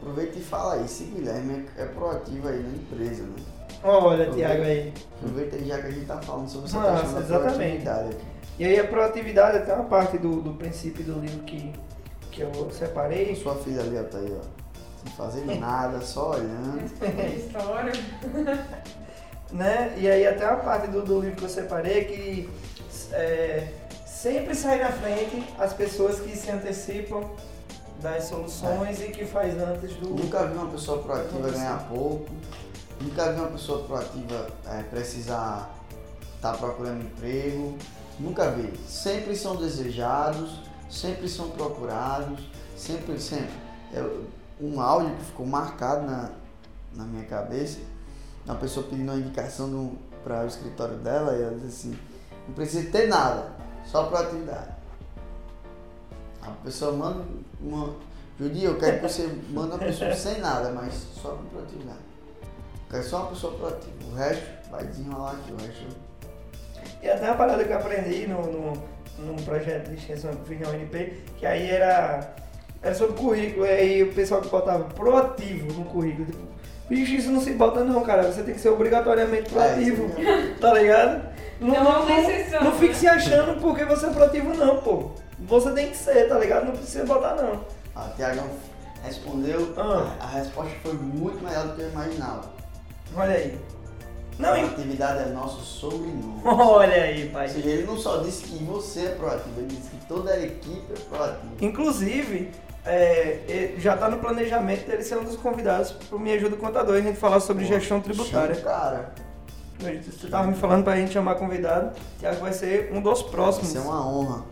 [0.00, 3.36] aproveita e fala aí, se Guilherme é, é proativo aí na empresa, né?
[3.82, 4.30] Olha.
[4.30, 4.92] Tiago aí.
[5.16, 7.56] Aproveita aí já que a gente tá falando sobre essa Nossa, questão da exatamente.
[7.56, 8.24] proatividade aqui.
[8.58, 11.72] E aí a proatividade até uma parte do, do princípio do livro que,
[12.30, 13.34] que eu separei.
[13.36, 14.42] sua filha ali, Altair, ó,
[15.02, 16.82] sem fazer nada, só olhando.
[17.36, 17.92] História.
[19.52, 19.94] né?
[19.98, 22.50] E aí até uma parte do, do livro que eu separei que
[23.12, 23.68] é,
[24.06, 27.22] sempre sai na frente as pessoas que se antecipam
[28.00, 30.10] das soluções e que faz antes do.
[30.10, 32.26] Nunca vi uma pessoa proativa ganhar pouco.
[33.00, 35.74] Nunca vi uma pessoa proativa é, precisar
[36.36, 37.76] estar procurando emprego.
[38.18, 38.72] Nunca vi.
[38.88, 42.40] Sempre são desejados, sempre são procurados,
[42.76, 43.52] sempre, sempre.
[43.92, 44.24] Eu-
[44.58, 46.30] um áudio que ficou marcado na,
[46.94, 47.78] na minha cabeça,
[48.46, 49.92] uma pessoa pedindo uma indicação
[50.24, 51.98] para o escritório dela e ela disse assim,
[52.48, 53.52] não precisa ter nada,
[53.84, 54.75] só proatividade.
[56.46, 57.24] A pessoa manda
[57.60, 57.94] uma.
[58.38, 61.98] Judy, eu quero que você manda uma pessoa sem nada, mas só com proatividade.
[62.40, 63.92] Eu quero só uma pessoa proativa.
[64.10, 65.96] O resto vai desenrolar aqui, o resto.
[67.02, 68.72] E até uma parada que eu aprendi no, no,
[69.18, 72.34] num projeto de extensão que eu fiz na UNP, que aí era,
[72.82, 76.26] era sobre currículo, e aí o pessoal que botava proativo no currículo.
[76.26, 76.46] Tipo,
[76.88, 78.22] bicho, isso não se bota não, cara.
[78.24, 80.10] Você tem que ser obrigatoriamente proativo.
[80.20, 81.36] É, tá ligado?
[81.60, 84.76] Não, Não não, é uma exceção, não fique se achando porque você é proativo não,
[84.78, 85.10] pô.
[85.46, 86.66] Você tem que ser, tá ligado?
[86.66, 87.60] Não precisa botar não.
[87.94, 88.48] A Tiagão
[89.02, 90.16] respondeu, Ah.
[90.20, 92.50] a, a resposta foi muito melhor do que eu imaginava.
[93.14, 93.58] Olha aí.
[94.38, 94.66] Não, hein?
[94.66, 96.40] Proatividade é nosso sobrenome.
[96.44, 97.48] Olha aí, Ou pai.
[97.48, 100.92] seja, ele não só disse que você é proativo, ele disse que toda a equipe
[100.92, 101.54] é proativa.
[101.60, 102.50] Inclusive,
[102.84, 106.96] é, já está no planejamento dele ser um dos convidados para o Me Ajuda Contador
[106.96, 108.56] e a gente falar sobre Pô, gestão tributária.
[108.56, 109.14] Cara,
[109.80, 113.68] Você estava me falando para a gente chamar convidado, Tiago vai ser um dos próximos.
[113.70, 114.44] isso é uma honra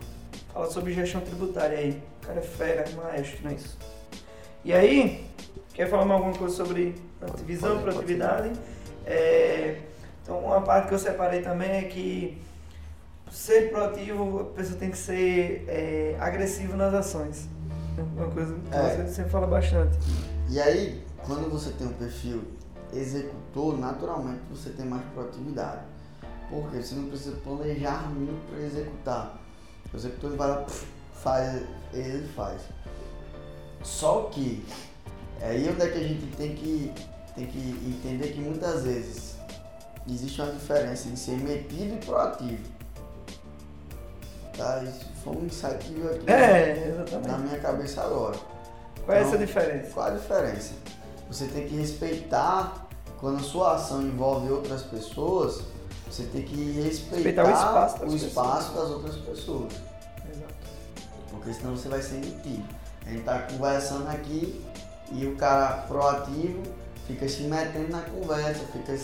[0.55, 2.01] Fala sobre gestão tributária aí.
[2.23, 3.77] O cara é fera, maestro, não é isso?
[4.65, 5.29] E aí,
[5.75, 6.95] quer falar mais alguma coisa sobre
[7.45, 8.53] visão, produtividade?
[9.05, 9.81] É,
[10.23, 12.41] então, uma parte que eu separei também é que
[13.33, 17.49] ser proativo, a pessoa tem que ser é, agressivo nas ações.
[18.17, 19.05] Uma coisa que É.
[19.07, 19.99] você sempre fala bastante.
[20.49, 22.45] E aí, quando você tem um perfil
[22.93, 25.83] executor, naturalmente você tem mais proatividade.
[26.49, 29.41] Porque você não precisa planejar muito para executar.
[29.95, 30.67] O executor vai lá,
[31.23, 32.61] faz, ele faz.
[33.85, 34.65] Só que
[35.41, 36.93] é aí onde é que a gente tem que,
[37.37, 39.37] tem que entender que muitas vezes
[40.09, 42.75] existe uma diferença em ser metido e proativo.
[44.57, 44.83] Tá?
[44.83, 46.95] Isso foi um insight que veio aqui É,
[47.27, 48.37] na minha cabeça agora.
[49.05, 49.91] Qual é essa Então, diferença?
[49.93, 50.73] Qual a diferença?
[51.29, 52.87] Você tem que respeitar
[53.21, 55.63] quando a sua ação envolve outras pessoas,
[56.11, 59.73] você tem que respeitar, Respeitar o espaço das o espaço das outras pessoas.
[61.45, 62.65] Porque senão você vai ser metido.
[63.07, 64.65] A gente tá conversando aqui
[65.13, 66.63] e o cara proativo
[67.07, 68.97] fica se metendo na conversa, fica,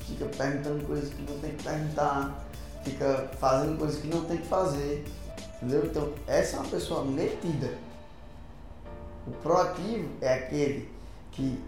[0.00, 2.44] fica perguntando coisas que não tem que perguntar,
[2.84, 5.06] fica fazendo coisas que não tem que fazer.
[5.56, 5.86] Entendeu?
[5.86, 7.70] Então, essa é uma pessoa metida.
[9.26, 10.90] O proativo é aquele
[11.32, 11.58] que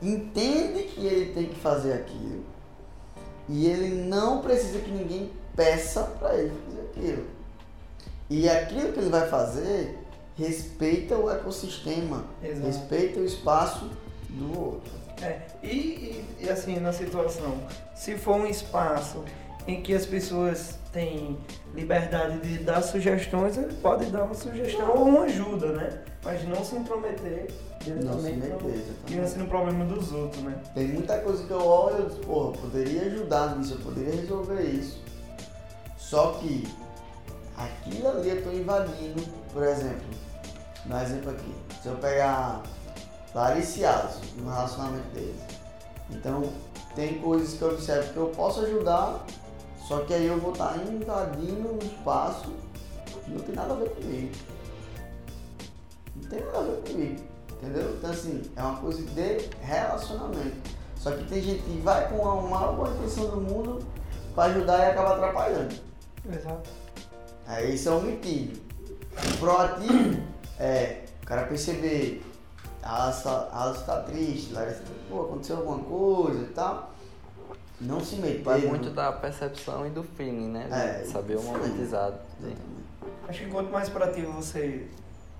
[0.00, 2.44] entende que ele tem que fazer aquilo
[3.48, 7.41] e ele não precisa que ninguém peça para ele fazer aquilo.
[8.32, 9.98] E aquilo que ele vai fazer
[10.38, 12.66] respeita o ecossistema, Exato.
[12.66, 13.90] respeita o espaço
[14.30, 14.90] do outro.
[15.20, 17.54] É, e, e, e assim, na situação,
[17.94, 19.22] se for um espaço
[19.68, 21.38] em que as pessoas têm
[21.74, 26.00] liberdade de dar sugestões, ele pode dar uma sugestão ou uma ajuda, né?
[26.24, 27.48] Mas não se intrometer
[28.02, 30.54] Não se diretamente e assim no problema dos outros, né?
[30.72, 34.62] Tem muita coisa que eu olho e digo, porra, poderia ajudar nisso, eu poderia resolver
[34.62, 35.02] isso.
[35.98, 36.66] Só que
[37.56, 40.06] aquilo ali eu estou invadindo, por exemplo,
[40.86, 42.62] no exemplo aqui, se eu pegar
[43.34, 45.40] Alisson, no relacionamento deles.
[46.10, 46.42] Então,
[46.94, 49.24] tem coisas que eu observo que eu posso ajudar,
[49.88, 52.52] só que aí eu vou estar invadindo um espaço
[53.24, 54.32] que não tem nada a ver comigo.
[56.16, 57.22] Não tem nada a ver comigo.
[57.52, 57.94] Entendeu?
[57.96, 60.70] Então assim, é uma coisa de relacionamento.
[60.96, 63.84] Só que tem gente que vai com a maior intenção do mundo
[64.34, 65.74] pra ajudar e acaba atrapalhando.
[66.28, 66.70] Exato.
[67.52, 68.58] Aí isso é um metido.
[69.34, 70.22] O proativo
[70.58, 72.22] é o cara perceber,
[72.82, 76.90] a Alice tá, triste, Larissa tá, pô, aconteceu alguma coisa e tal.
[77.80, 78.42] Não se meter.
[78.42, 80.66] Vai muito da percepção e do feeling, né?
[80.70, 81.58] É, Saber o feeling.
[81.58, 82.18] momento exato.
[82.40, 82.60] Exatamente.
[83.28, 84.86] Acho que quanto mais proativo você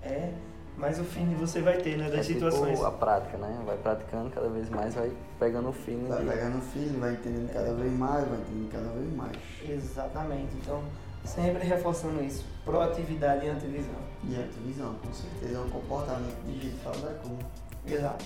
[0.02, 0.32] é,
[0.76, 2.10] mais o fim você vai ter, né?
[2.10, 2.82] Das É tipo situações.
[2.82, 3.62] a prática, né?
[3.64, 6.30] Vai praticando cada vez mais, vai pegando o feeling Vai de...
[6.30, 9.36] pegando o filho, vai entendendo cada vez mais, vai entendendo cada vez mais.
[9.68, 10.50] Exatamente.
[10.60, 10.82] Então,
[11.24, 12.44] sempre reforçando isso.
[12.64, 13.94] Proatividade e antivisão.
[14.24, 17.42] E a visão, com certeza, é um comportamento fora da curva.
[17.86, 18.24] Exato.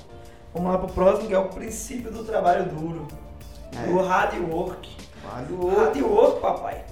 [0.52, 3.06] Vamos lá pro próximo, que é o princípio do trabalho duro.
[3.74, 3.90] É.
[3.90, 4.96] O hard work.
[5.50, 5.80] O outro.
[5.80, 6.84] Hard work, papai.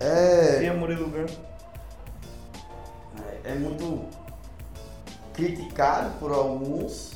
[0.00, 1.26] É, Sim, Murilo Gun.
[3.44, 4.04] é muito
[5.32, 7.15] criticado por alguns.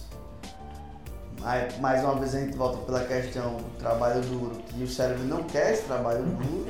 [1.41, 5.25] Mas, mais uma vez a gente volta pela questão do trabalho duro, que o cérebro
[5.25, 6.67] não quer esse trabalho duro,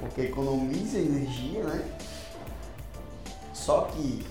[0.00, 1.82] porque economiza energia, né?
[3.54, 4.26] Só que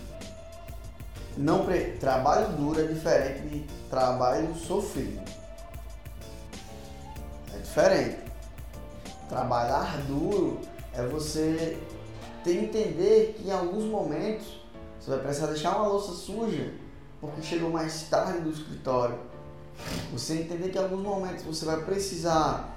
[1.35, 5.19] não pre- trabalho duro é diferente de trabalho sofrido.
[7.55, 8.19] É diferente.
[9.29, 10.59] Trabalhar duro
[10.93, 11.79] é você
[12.43, 14.61] ter que entender que em alguns momentos
[14.99, 16.71] você vai precisar deixar uma louça suja
[17.19, 19.30] porque chegou mais tarde do escritório.
[20.11, 22.75] Você entender que em alguns momentos você vai precisar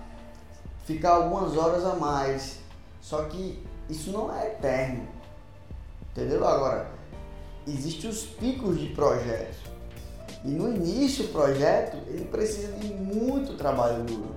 [0.84, 2.58] ficar algumas horas a mais.
[3.00, 5.06] Só que isso não é eterno.
[6.12, 6.46] Entendeu?
[6.46, 6.88] Agora,
[7.66, 9.58] existem os picos de projetos.
[10.44, 14.34] E no início o projeto, ele precisa de muito trabalho duro.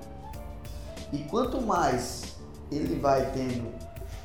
[1.11, 2.35] E quanto mais
[2.71, 3.71] ele vai tendo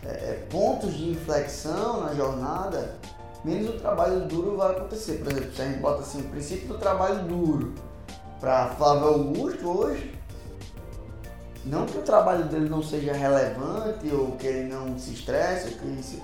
[0.05, 2.96] é, é, pontos de inflexão na jornada,
[3.44, 5.18] menos o trabalho duro vai acontecer.
[5.22, 7.74] Por exemplo, se a gente bota assim o princípio do trabalho duro
[8.42, 10.12] para Flávio Augusto hoje,
[11.64, 15.78] não que o trabalho dele não seja relevante ou que ele não se estresse, ou
[15.78, 16.20] que ele se...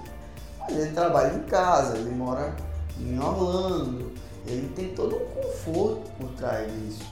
[0.59, 2.57] mas ele trabalha em casa, ele mora
[2.99, 4.11] em Orlando,
[4.45, 7.07] ele tem todo um conforto por trás disso.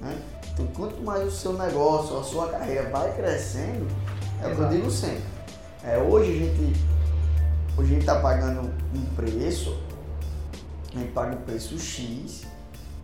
[0.00, 0.18] Né?
[0.52, 3.86] Então, quanto mais o seu negócio, a sua carreira vai crescendo,
[4.42, 5.22] é o que eu digo sempre.
[5.84, 6.84] É, hoje a gente
[7.78, 9.78] hoje a gente está pagando um preço,
[10.92, 12.42] a gente paga um preço X,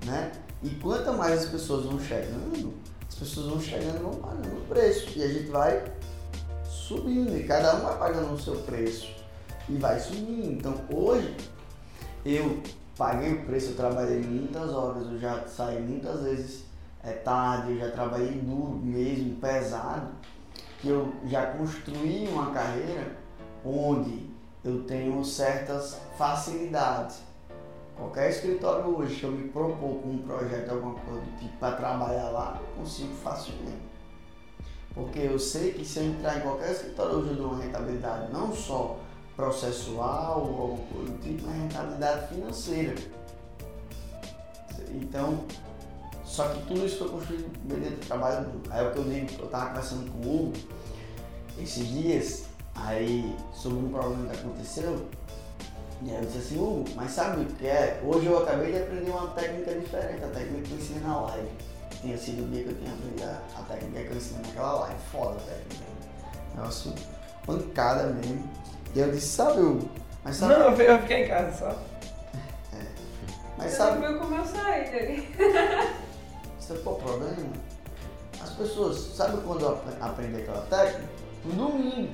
[0.04, 0.32] né?
[0.62, 2.74] E quanto mais as pessoas vão chegando,
[3.08, 5.18] as pessoas vão chegando vão pagando o preço.
[5.18, 5.84] E a gente vai
[6.64, 9.08] subindo, e cada um vai pagando o seu preço.
[9.68, 10.52] e vai subindo.
[10.52, 11.36] Então hoje
[12.24, 12.60] eu
[12.96, 16.70] paguei o preço, eu trabalhei muitas horas, eu já saí muitas vezes
[17.02, 20.08] é tarde, eu já trabalhei duro mesmo, pesado,
[20.80, 23.16] que eu já construí uma carreira
[23.64, 24.28] onde
[24.64, 27.22] eu tenho certas facilidades.
[28.00, 31.76] Qualquer escritório hoje que eu me propor com um projeto, alguma coisa do tipo para
[31.76, 33.90] trabalhar lá, consigo facilmente.
[34.94, 38.32] Porque eu sei que se eu entrar em qualquer escritório hoje eu dou uma rentabilidade
[38.32, 38.98] não só
[39.36, 42.94] processual ou alguma coisa do tipo, mas rentabilidade financeira.
[44.92, 45.44] Então,
[46.24, 48.62] só que tudo isso foi construído dentro do trabalho duro.
[48.70, 50.52] Aí é o que eu digo, eu estava conversando com o Hugo
[51.58, 55.06] esses dias, aí sobre um problema que aconteceu,
[56.02, 58.00] e aí eu disse assim, Hugo, mas sabe o que é?
[58.04, 61.48] Hoje eu acabei de aprender uma técnica diferente, a técnica que eu ensinei na live.
[62.00, 65.00] Tinha sido o dia que eu tinha aprendido a, técnica que eu ensinei naquela live.
[65.12, 65.84] Foda a técnica.
[66.56, 66.94] Negócio
[67.46, 68.48] pancada mesmo.
[68.94, 69.88] E eu disse, sabe, Hugo,
[70.24, 70.54] mas sabe.
[70.54, 71.78] Não, eu fi- eu fiquei em casa só.
[73.58, 74.84] Mas Você sabe, não viu como eu saí
[76.82, 77.52] qual é o problema?
[78.42, 81.08] As pessoas, sabe quando eu ap- aprendi aquela técnica?
[81.44, 82.12] No domingo.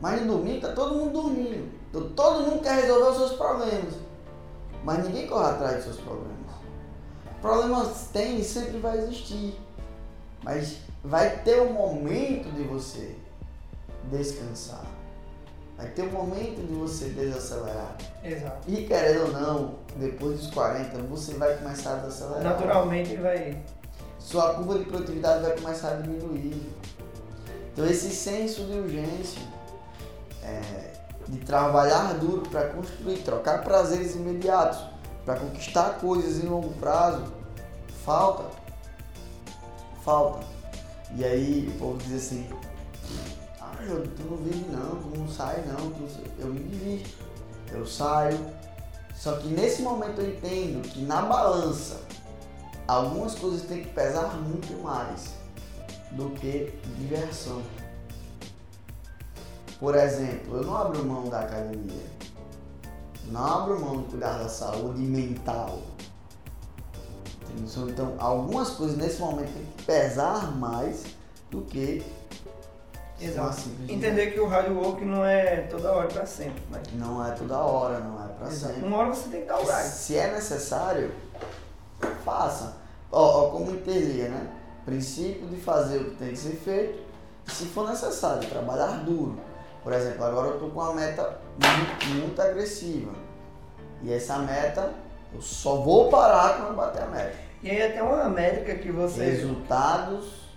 [0.00, 1.70] Mas no domingo tá todo mundo dormindo.
[1.88, 3.94] Então, todo mundo quer resolver os seus problemas.
[4.84, 6.36] Mas ninguém corre atrás dos seus problemas.
[7.40, 9.58] Problemas tem e sempre vai existir.
[10.42, 13.16] Mas vai ter um momento de você
[14.10, 14.84] descansar.
[15.76, 17.96] Vai ter um momento de você desacelerar.
[18.24, 18.70] Exato.
[18.70, 22.42] E querendo ou não, depois dos 40, você vai começar a desacelerar.
[22.42, 23.62] Naturalmente vai.
[24.18, 26.72] Sua curva de produtividade vai começar a diminuir.
[27.72, 29.42] Então esse senso de urgência,
[30.46, 30.92] é,
[31.28, 34.78] de trabalhar duro para construir, trocar prazeres imediatos,
[35.24, 37.24] para conquistar coisas em longo prazo,
[38.04, 38.44] falta.
[40.04, 40.46] Falta.
[41.16, 42.48] E aí o povo diz assim,
[43.60, 46.06] ah, Jô, tu não vive não, tu não sai não, tu
[46.38, 47.10] eu me divirto,
[47.72, 48.38] eu saio.
[49.14, 52.00] Só que nesse momento eu entendo que na balança
[52.86, 55.34] algumas coisas têm que pesar muito mais
[56.12, 57.62] do que diversão.
[59.78, 62.06] Por exemplo, eu não abro mão da academia.
[63.26, 65.80] Não abro mão de cuidar da saúde mental.
[67.42, 67.88] Entendeu?
[67.88, 71.04] Então, algumas coisas nesse momento têm que pesar mais
[71.50, 72.04] do que
[73.20, 73.62] Exato.
[73.88, 76.62] Entender que o hard work não é toda hora pra sempre.
[76.70, 76.82] Mas...
[76.92, 78.74] Não é toda hora, não é Exato.
[78.74, 78.86] sempre.
[78.86, 79.86] Uma hora você tem que dar o gás.
[79.86, 81.10] Se é necessário,
[82.24, 82.76] faça.
[83.10, 84.52] Ó, ó, como interlia, né?
[84.84, 87.06] Princípio de fazer o que tem que ser feito.
[87.46, 89.38] Se for necessário, trabalhar duro.
[89.86, 93.12] Por exemplo, agora eu tô com uma meta muito, muito agressiva.
[94.02, 94.92] E essa meta,
[95.32, 97.32] eu só vou parar quando bater a meta.
[97.62, 99.26] E aí até uma métrica que você.
[99.26, 100.50] Resultados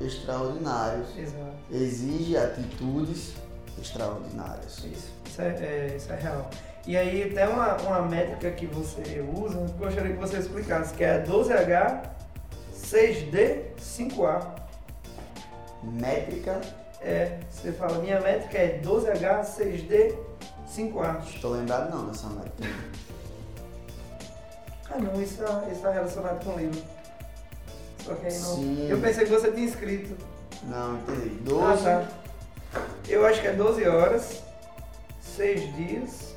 [0.00, 1.50] extraordinários Exato.
[1.68, 3.34] exige atitudes
[3.76, 4.78] extraordinárias.
[4.84, 6.48] Isso, isso é, é- isso é real.
[6.86, 11.16] E aí até uma, uma métrica que você usa, gostaria que você explicasse, que é
[11.16, 12.02] a 12H
[12.72, 14.60] 6D 5A.
[15.82, 16.60] Métrica,
[17.02, 20.14] É, você fala, minha métrica é 12H 6D
[20.68, 21.22] 5A.
[21.24, 22.74] estou lembrado não dessa métrica.
[24.92, 26.82] Ah não, isso está isso tá relacionado com o livro.
[28.04, 28.56] Só que aí não.
[28.56, 28.86] Sim.
[28.90, 30.16] Eu pensei que você tinha escrito.
[30.64, 31.38] Não, entendi.
[31.40, 31.84] Ah, 12.
[31.84, 32.08] tá.
[33.08, 34.42] Eu acho que é 12 horas,
[35.20, 36.30] 6 dias,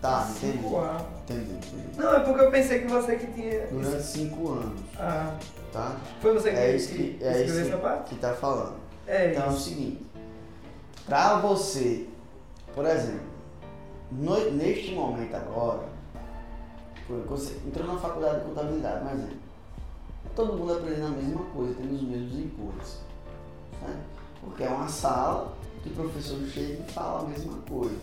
[0.00, 0.58] Tá, entendi.
[0.62, 1.00] 5A.
[1.24, 1.96] Entendi, entendi.
[1.96, 3.66] Não, é porque eu pensei que você que tinha.
[3.66, 5.34] Durante 5 anos, Ah,
[5.72, 5.96] tá?
[6.20, 8.14] foi você que, É isso que que, é escreveu isso essa parte?
[8.14, 8.76] que tá falando.
[9.06, 10.04] É Então é o seguinte,
[11.06, 12.08] pra você,
[12.74, 13.26] por exemplo,
[14.10, 15.84] no- neste momento agora,
[17.28, 19.28] você entrou na faculdade de contabilidade, mas é,
[20.34, 22.98] todo mundo aprendendo a mesma coisa, tendo os mesmos inputs.
[23.80, 23.98] Certo?
[24.40, 27.94] Porque é uma sala que o professor chega e fala a mesma coisa.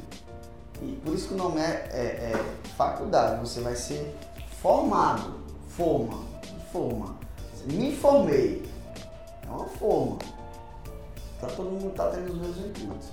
[0.82, 4.16] E por isso que o nome é, é- é faculdade, você vai ser
[4.62, 6.24] formado, forma,
[6.72, 7.16] forma.
[7.66, 8.64] Me formei,
[9.46, 10.18] é uma forma.
[11.44, 13.10] Tá, todo mundo tá tendo os mesmos inputs.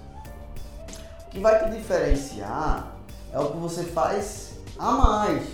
[1.27, 2.95] O que vai te diferenciar
[3.33, 5.49] é o que você faz a mais.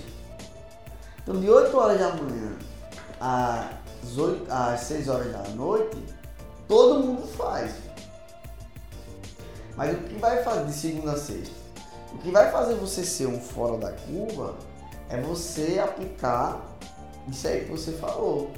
[1.22, 2.58] Então de 8 horas da manhã
[3.18, 5.96] às, 8, às 6 horas da noite,
[6.68, 7.72] todo mundo faz.
[9.74, 11.54] Mas o que vai fazer de segunda a sexta?
[12.12, 14.54] O que vai fazer você ser um fora da curva
[15.08, 16.60] é você aplicar
[17.26, 18.50] isso aí que você falou.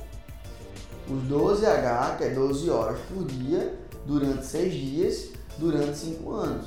[1.08, 5.28] Os 12H, que é 12 horas por dia, durante 6 dias,
[5.58, 6.66] durante 5 anos.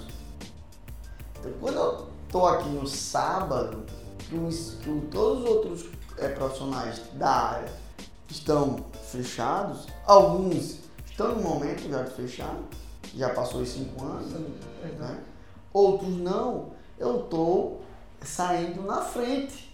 [1.40, 3.84] Então, quando eu estou aqui no sábado,
[4.20, 5.86] que, os- que todos os outros
[6.20, 7.72] eh, profissionais da área
[8.30, 8.78] estão
[9.12, 12.56] fechados, alguns estão no momento já de fechar,
[13.16, 14.96] já passou os 5 anos, Exato.
[15.00, 15.20] né?
[15.74, 16.70] outros não,
[17.00, 17.82] eu estou
[18.22, 19.70] saindo na frente.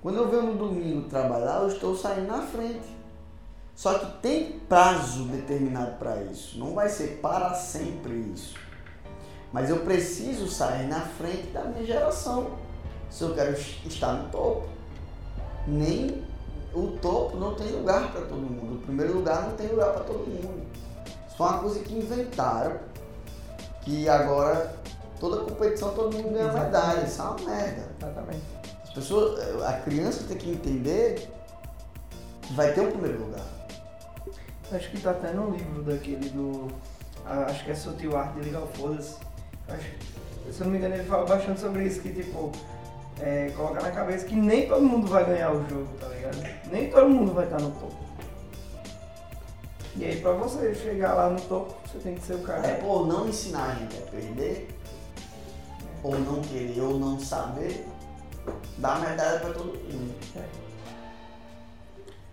[0.00, 2.96] Quando eu venho no domingo trabalhar, eu estou saindo na frente.
[3.78, 6.58] Só que tem prazo determinado para isso.
[6.58, 8.56] Não vai ser para sempre isso.
[9.52, 12.58] Mas eu preciso sair na frente da minha geração.
[13.08, 14.68] Se eu quero estar no topo.
[15.64, 16.24] Nem
[16.74, 18.78] o topo não tem lugar para todo mundo.
[18.78, 20.66] O primeiro lugar não tem lugar para todo mundo.
[21.28, 22.80] Isso é uma coisa que inventaram.
[23.82, 24.74] Que agora
[25.20, 27.04] toda competição todo mundo ganha medalha.
[27.04, 27.88] Isso é uma merda.
[27.96, 28.42] Exatamente.
[28.82, 31.30] As pessoas, a criança tem que entender
[32.42, 33.57] que vai ter um primeiro lugar.
[34.72, 36.68] Acho que tá até no livro daquele do.
[37.24, 39.16] ah, Acho que é Sutil Arte de Ligar o Foda-se.
[39.68, 42.50] Acho- Se eu não me engano, ele fala bastante sobre isso, que tipo,
[43.20, 46.38] é, colocar na cabeça que nem todo mundo vai ganhar o jogo, tá ligado?
[46.70, 47.96] Nem todo mundo vai estar no topo.
[49.96, 52.66] E aí pra você chegar lá no topo, você tem que ser o cara.
[52.66, 54.68] É, ou não ensinar a gente a perder,
[56.02, 57.84] ou não querer, ou não saber,
[58.78, 60.14] dar medalha para todo mundo.
[60.36, 60.44] É.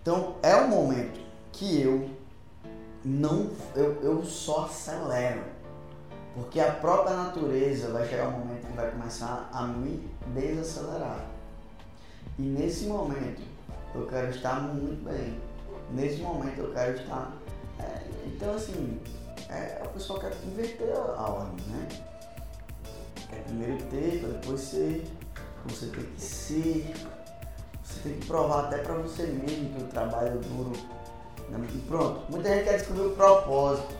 [0.00, 1.18] Então é um momento
[1.52, 2.08] que eu
[3.06, 5.44] não, eu, eu só acelero.
[6.34, 11.24] Porque a própria natureza vai chegar um momento que vai começar a me desacelerar.
[12.36, 13.40] E nesse momento
[13.94, 15.40] eu quero estar muito bem.
[15.92, 17.32] Nesse momento eu quero estar.
[17.78, 19.00] é, então assim,
[19.48, 21.88] é, a pessoa quer inverter a, ordem, né?
[23.30, 25.06] Quer primeiro ter, para depois ser.
[25.66, 26.94] Você tem que ser.
[27.84, 30.95] Você tem que provar até para você mesmo que o trabalho é duro.
[31.88, 33.94] Pronto, muita gente quer descobrir o propósito.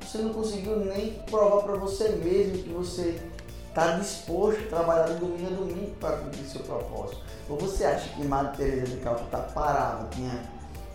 [0.00, 3.20] Você não conseguiu nem provar para você mesmo que você
[3.68, 7.20] está disposto a trabalhar de domingo a domingo para cumprir seu propósito.
[7.48, 10.42] Ou você acha que Madre Teresa de Calcutá parava, tinha,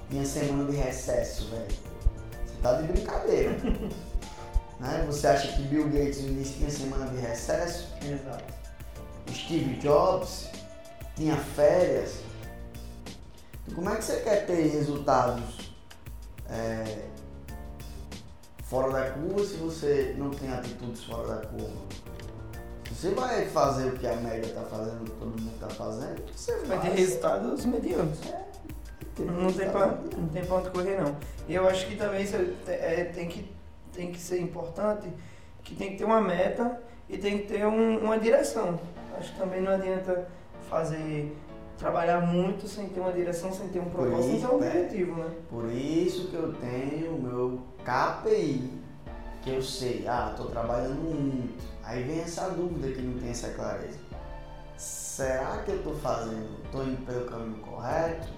[0.09, 1.67] tinha semana de recesso, velho?
[2.45, 3.51] Você tá de brincadeira.
[4.80, 5.03] né?
[5.07, 7.88] Você acha que Bill Gates no início tinha semana de recesso?
[8.03, 8.53] Exato.
[9.32, 10.49] Steve Jobs
[11.15, 12.15] tinha férias.
[13.74, 15.72] Como é que você quer ter resultados
[16.49, 17.05] é,
[18.64, 21.82] fora da curva se você não tem atitudes fora da curva?
[22.91, 26.22] Você vai fazer o que a média está fazendo, o que todo mundo está fazendo,
[26.36, 26.99] você Vai ter faz.
[26.99, 28.20] resultados medianos.
[29.20, 29.88] Não tem, pra,
[30.18, 31.16] não tem pra onde correr não.
[31.47, 32.24] E eu acho que também
[32.68, 33.51] é- é- tem, que,
[33.93, 35.07] tem que ser importante
[35.64, 38.80] que tem que ter uma meta e tem que ter um- uma direção.
[39.18, 40.28] Acho que também não adianta
[40.70, 41.36] fazer
[41.84, 44.67] trabalhar muito sem ter uma direção, sem ter um propósito, sem ter um isso, né?
[44.67, 45.31] objetivo, né?
[45.49, 48.71] Por isso que eu tenho o meu KPI,
[49.41, 51.61] que eu sei, ah, estou trabalhando muito.
[51.84, 53.99] Aí vem essa dúvida que não tem essa clareza.
[54.77, 58.29] Será que eu estou fazendo, estou indo pelo caminho correto?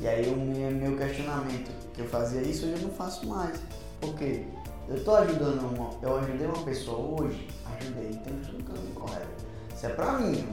[0.00, 3.60] E aí o meu, meu questionamento, que eu fazia isso, hoje eu não faço mais.
[4.00, 4.44] Por quê?
[4.88, 7.48] Eu estou ajudando uma, eu ajudei uma pessoa hoje,
[7.78, 9.46] ajudei, então eu estou no caminho correto.
[9.74, 10.44] Isso é pra mim,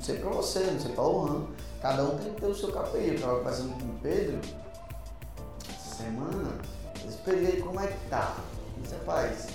[0.00, 1.44] não sei pra você, não sei pra Lohan.
[1.82, 3.08] Cada um tem que ter o seu KPI.
[3.08, 4.40] Eu estava conversando com o Pedro
[5.68, 6.52] essa semana,
[7.02, 8.34] eu esperei como é que tá.
[8.76, 9.48] Eu disse, rapaz,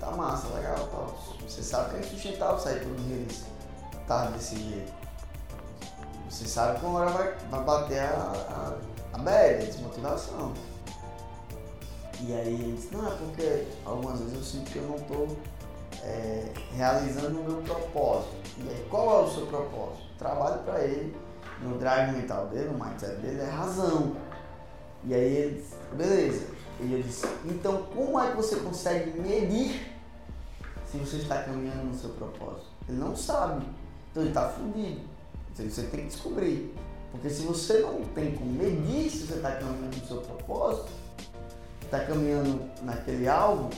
[0.00, 1.16] tá massa, legal.
[1.46, 3.26] Você sabe que é insustentável sair todo dia
[4.08, 4.92] tarde desse jeito.
[6.28, 8.74] Você sabe que uma hora vai, vai bater a,
[9.12, 10.52] a, a a desmotivação.
[12.20, 14.98] E aí ele disse, não, é porque algumas vezes eu sinto que eu não
[16.02, 18.34] estou realizando o meu propósito.
[18.58, 20.02] E aí, qual é o seu propósito?
[20.18, 21.16] Trabalho para ele,
[21.62, 24.16] no drive mental dele, no mindset dele, é razão.
[25.04, 26.46] E aí ele disse, beleza.
[26.80, 29.92] E eu disse, então como é que você consegue medir
[30.86, 32.66] se você está caminhando no seu propósito?
[32.88, 33.64] Ele não sabe.
[34.10, 35.00] Então ele está fudido.
[35.52, 36.74] Então, Você tem que descobrir.
[37.10, 40.90] Porque se você não tem como medir se você está caminhando no seu propósito,
[41.82, 43.68] está caminhando naquele alvo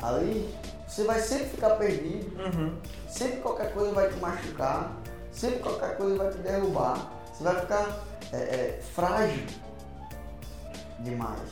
[0.00, 0.54] ali,
[0.88, 2.76] você vai sempre ficar perdido, Uhum.
[3.08, 4.96] sempre qualquer coisa vai te machucar,
[5.30, 9.46] sempre qualquer coisa vai te derrubar, você vai ficar é, é, frágil
[11.00, 11.48] demais.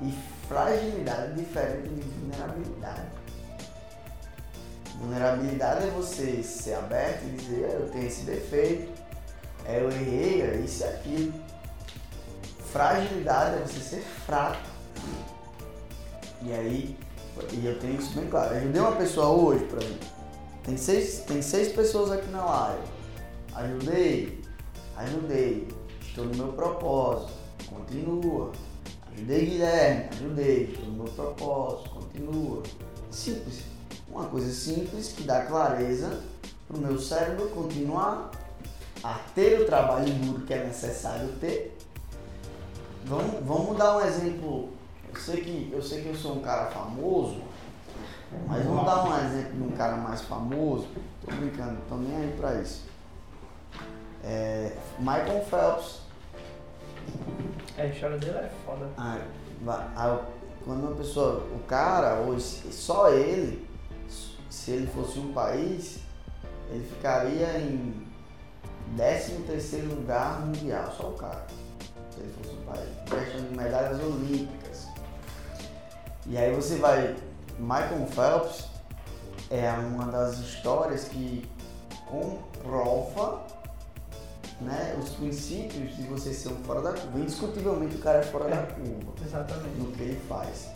[0.00, 0.14] E
[0.48, 3.08] fragilidade é diferente de vulnerabilidade.
[4.98, 8.92] Vulnerabilidade é você ser aberto e dizer, "É, eu tenho esse defeito,
[9.66, 11.32] eu errei, é isso e aquilo.
[12.72, 14.58] Fragilidade é você ser fraco.
[16.42, 16.96] E aí,
[17.52, 18.54] e eu tenho isso bem claro.
[18.54, 20.08] Eu ajudei uma pessoa hoje, por exemplo.
[20.64, 22.82] Tem seis, tem seis pessoas aqui na live.
[23.54, 24.40] Ajudei,
[24.96, 25.68] ajudei.
[26.00, 27.32] Estou no meu propósito.
[27.68, 28.52] Continua.
[29.12, 30.64] Ajudei Guilherme, ajudei.
[30.64, 31.90] Estou no meu propósito.
[31.90, 32.62] Continua.
[33.10, 33.62] Simples.
[34.10, 36.22] Uma coisa simples que dá clareza
[36.66, 38.30] para o meu cérebro continuar
[39.02, 41.76] a ter o trabalho duro que é necessário ter.
[43.04, 44.70] Vamos, vamos dar um exemplo
[45.14, 47.40] Eu sei que eu, sei que eu sou um cara famoso,
[48.46, 50.88] mas vamos dar um exemplo de um cara mais famoso.
[51.24, 52.84] Tô brincando, tô nem aí pra isso.
[54.24, 56.00] É, Michael Phelps.
[57.76, 58.88] É, a história dele é foda.
[58.96, 59.18] Ah,
[59.96, 60.20] ah,
[60.64, 63.66] quando uma pessoa, o cara, se- só ele,
[64.50, 66.00] se ele fosse um país,
[66.70, 68.06] ele ficaria em
[68.96, 71.46] 13 terceiro lugar mundial, só o cara.
[72.10, 72.88] Se ele fosse um país.
[73.08, 74.67] Questão de medalhas olímpicas.
[76.28, 77.16] E aí você vai.
[77.58, 78.66] Michael Phelps
[79.50, 81.48] é uma das histórias que
[82.06, 83.46] comprova
[84.60, 87.18] né, os princípios de você ser um fora da curva.
[87.18, 89.78] Indiscutivelmente o cara é fora da curva Exatamente.
[89.78, 90.68] no que ele faz.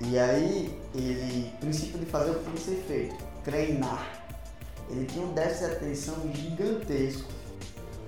[0.00, 4.08] E aí, ele, princípio de fazer o que tem que ser feito, treinar.
[4.88, 7.28] Ele tinha um déficit de atenção gigantesco,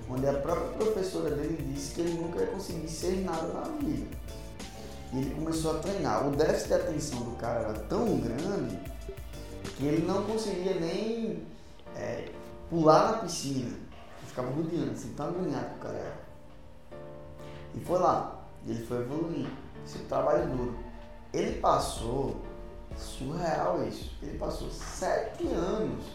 [0.09, 4.22] onde a própria professora dele disse que ele nunca ia conseguir ser nada na vida.
[5.13, 6.27] E ele começou a treinar.
[6.27, 8.79] O déficit de atenção do cara era tão grande
[9.77, 11.45] que ele não conseguia nem
[11.95, 12.29] é,
[12.69, 13.67] pular na piscina.
[13.67, 16.23] Ele ficava rodeando, assim, tão agoniado o cara era.
[17.75, 18.43] E foi lá.
[18.65, 19.51] E ele foi evoluindo.
[19.85, 20.79] Esse trabalho duro.
[21.31, 22.41] Ele passou,
[22.97, 26.05] surreal isso, ele passou sete anos.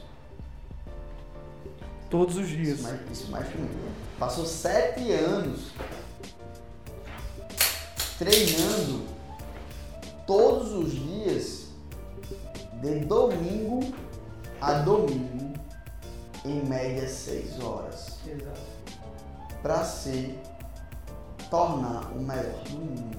[2.09, 2.81] Todos os Isso dias.
[2.81, 4.19] mais, isso mais que muito.
[4.19, 5.73] Passou sete anos
[8.19, 9.07] treinando
[10.27, 11.69] todos os dias,
[12.83, 13.81] de domingo
[14.61, 15.55] a domingo,
[16.45, 18.19] em média seis horas.
[18.27, 18.61] Exato.
[19.63, 20.39] para ser
[21.51, 23.19] tornar o melhor do mundo.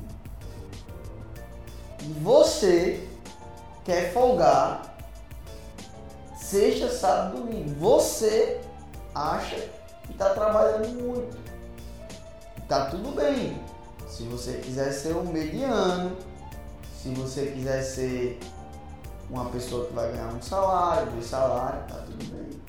[2.02, 3.08] E você
[3.84, 4.98] quer folgar
[6.36, 7.76] sexta, sábado, domingo.
[7.80, 8.62] Você
[9.14, 9.56] acha
[10.04, 11.38] que está trabalhando muito.
[12.68, 13.58] Tá tudo bem.
[14.20, 16.14] Se você quiser ser um mediano,
[17.02, 18.38] se você quiser ser
[19.30, 22.60] uma pessoa que vai ganhar um salário, dois salários, tá tudo bem.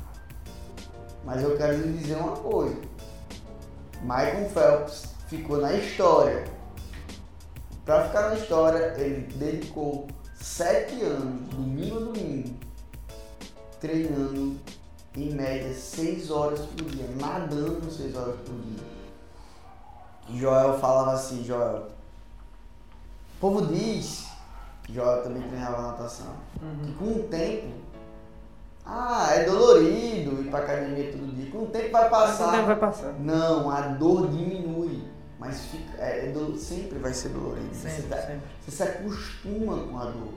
[1.24, 2.80] Mas eu quero lhe dizer uma coisa.
[4.02, 6.44] Michael Phelps ficou na história.
[7.84, 10.06] Para ficar na história, ele dedicou
[10.40, 12.56] sete anos, domingo a domingo,
[13.80, 14.56] treinando
[15.16, 18.99] em média seis horas por dia, nadando seis horas por dia.
[20.38, 21.88] Joel falava assim, Joel.
[23.36, 24.26] O povo diz,
[24.88, 26.26] Joel também treinava natação,
[26.84, 27.68] que com o tempo,
[28.84, 31.50] ah, é dolorido ir pra academia todo dia.
[31.50, 32.50] Com o tempo vai Mas o passar.
[32.52, 33.12] tempo vai passar.
[33.18, 35.04] Não, a dor diminui,
[35.38, 37.74] mas fica, é, é dolo- sempre vai ser dolorido.
[37.74, 38.40] Sempre, você, tá- sempre.
[38.60, 40.34] você se acostuma com a dor.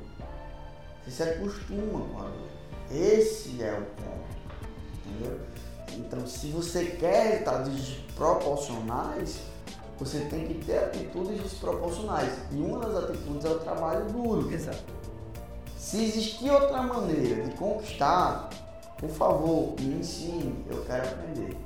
[1.04, 2.50] Você se acostuma com a dor.
[2.92, 4.24] Esse é o ponto.
[5.06, 5.40] Entendeu?
[5.98, 9.40] Então, se você quer resultados desproporcionais,
[10.04, 12.34] você tem que ter atitudes desproporcionais.
[12.52, 14.52] E uma das atitudes é o trabalho duro.
[14.54, 14.84] Exato.
[15.78, 18.50] Se existir outra maneira de conquistar,
[18.98, 21.58] por favor, me ensine, eu quero aprender.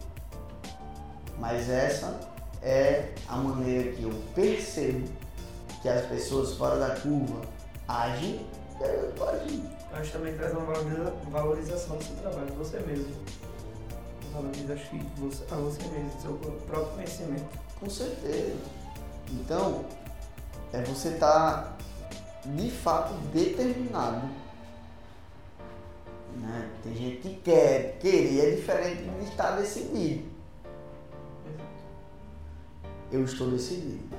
[1.39, 2.19] Mas essa
[2.61, 5.07] é a maneira que eu percebo
[5.81, 7.41] que as pessoas fora da curva
[7.87, 8.45] agem
[8.79, 9.67] e aí eu tô agindo.
[9.93, 13.15] Acho que também traz uma valoriza- valorização do seu trabalho, de você mesmo.
[14.33, 16.33] Valoriza, acho que você, a você mesmo, do seu
[16.67, 17.66] próprio conhecimento.
[17.79, 18.55] Com certeza.
[19.31, 19.85] Então,
[20.73, 21.77] é você estar
[22.45, 24.27] de fato determinado.
[26.37, 26.69] Né?
[26.83, 30.25] Tem gente que quer, querer é diferente de estar decidido.
[33.11, 34.15] Eu estou decidido.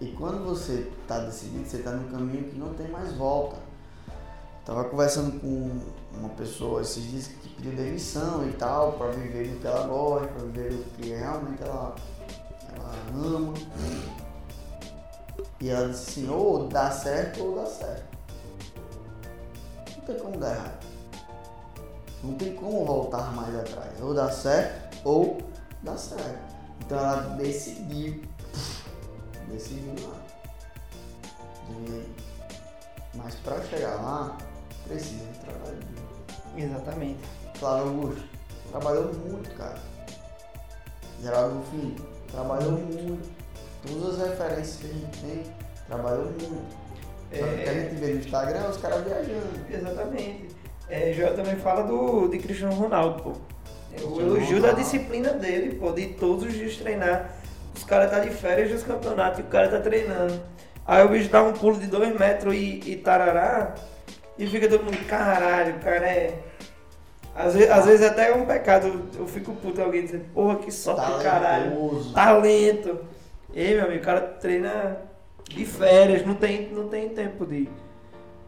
[0.00, 3.56] E quando você está decidido, você está no caminho que não tem mais volta.
[4.60, 5.80] Estava conversando com
[6.16, 10.28] uma pessoa esses dias que pediu demissão e tal, para viver do que ela gosta,
[10.28, 11.96] para viver do que realmente ela,
[13.08, 13.54] ela ama.
[15.60, 18.18] E ela disse assim, ou dá certo ou dá certo.
[19.96, 20.86] Não tem como dar errado.
[22.22, 24.00] Não tem como voltar mais atrás.
[24.00, 25.38] Ou dá certo ou
[25.82, 26.54] dá certo.
[26.80, 28.22] Então ela decidiu.
[29.48, 30.18] Decidiu lá.
[33.14, 34.36] Mas para chegar lá,
[34.86, 35.78] precisa de trabalho.
[36.56, 37.20] Exatamente.
[37.54, 38.28] Flávio Augusto
[38.70, 39.78] trabalhou muito, cara.
[41.20, 43.28] Geraldo Filho trabalhou muito.
[43.86, 45.42] Todas as referências que a gente tem,
[45.86, 46.76] trabalhou muito.
[47.32, 49.60] Só que o que a É, gente vê no Instagram, os caras viajando.
[49.70, 50.48] exatamente.
[50.88, 53.32] É, Joel também fala do, de Cristiano Ronaldo, pô.
[53.92, 57.30] É, O elogio da disciplina dele, pô, de todos os dias treinar.
[57.74, 60.40] Os caras tá de férias dos campeonatos e o cara tá treinando.
[60.86, 63.74] Aí o bicho dá um pulo de dois metros e, e tarará,
[64.38, 66.38] e fica todo mundo, caralho, o cara é.
[67.38, 70.72] Às vezes, às vezes até é um pecado, eu fico puto alguém dizer, porra, que
[70.72, 72.12] sorte do caralho.
[72.12, 72.98] Talento.
[73.54, 74.96] Ei, meu amigo, o cara treina
[75.48, 77.68] de férias, não tem, não tem tempo de.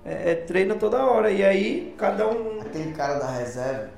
[0.04, 1.30] É, é treino toda hora.
[1.30, 2.60] E aí, cada um.
[2.60, 3.90] Aquele cara da reserva,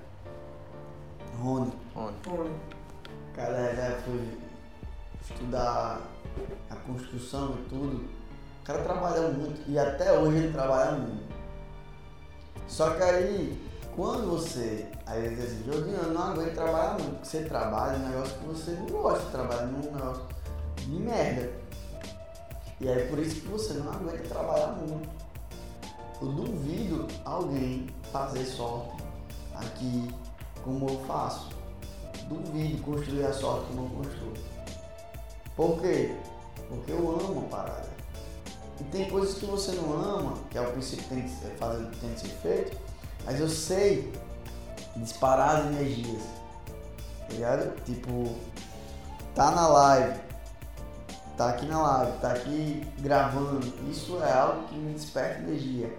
[1.41, 2.29] Rony, Onde?
[2.29, 2.51] o
[3.35, 4.21] cara da reserva foi
[5.23, 6.01] estudar
[6.69, 7.97] a construção e tudo.
[8.61, 11.33] O cara trabalha muito e até hoje ele trabalha muito.
[12.69, 14.87] Só que aí, quando você.
[15.15, 18.47] Ele diz assim, Jordinho, eu não aguento trabalhar muito, porque você trabalha um negócio que
[18.47, 20.23] você não gosta de trabalhar num negócio
[20.79, 21.53] de merda.
[22.81, 25.09] E aí por isso que você não aguenta trabalhar muito.
[26.21, 29.03] Eu duvido alguém fazer sorte
[29.55, 30.09] aqui
[30.65, 31.51] como eu faço.
[32.29, 34.33] Duvido construir a sorte como eu construo.
[35.57, 36.17] Por quê?
[36.69, 37.89] Porque eu amo a parada.
[38.81, 41.55] E tem coisas que você não ama, que é o princípio que tem que ser,
[41.59, 42.79] fazer, tem que ser feito,
[43.25, 44.13] mas eu sei
[44.97, 46.23] disparar as energias.
[47.21, 47.85] Tá ligado?
[47.85, 48.35] Tipo,
[49.35, 50.21] tá na live,
[51.37, 53.73] tá aqui na live, tá aqui gravando.
[53.91, 55.93] Isso é algo que me desperta energia.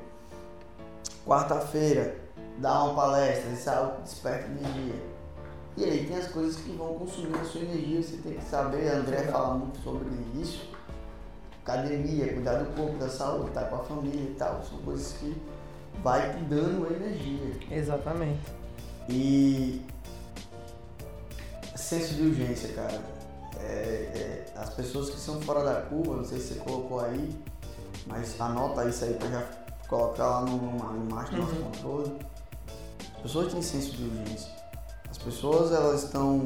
[1.25, 2.17] Quarta-feira,
[2.57, 5.13] dar uma palestra, isso é algo que desperta energia.
[5.75, 8.89] E aí tem as coisas que vão consumir a sua energia, você tem que saber,
[8.89, 10.69] André fala muito sobre isso.
[11.63, 15.35] Academia, cuidar do corpo, da saúde, estar com a família e tal, são coisas que
[16.01, 17.59] vai te dando energia.
[17.71, 18.41] Exatamente.
[19.09, 19.85] E
[21.75, 23.01] senso de urgência, cara.
[23.59, 27.29] É, é, as pessoas que são fora da curva, não sei se você colocou aí,
[28.07, 29.41] mas anota isso aí pra já
[29.87, 31.63] colocar lá no, no master do nosso Uhum.
[31.63, 32.17] controle.
[33.15, 34.51] As pessoas têm senso de urgência.
[35.09, 36.43] As pessoas elas estão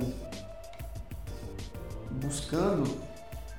[2.12, 2.98] buscando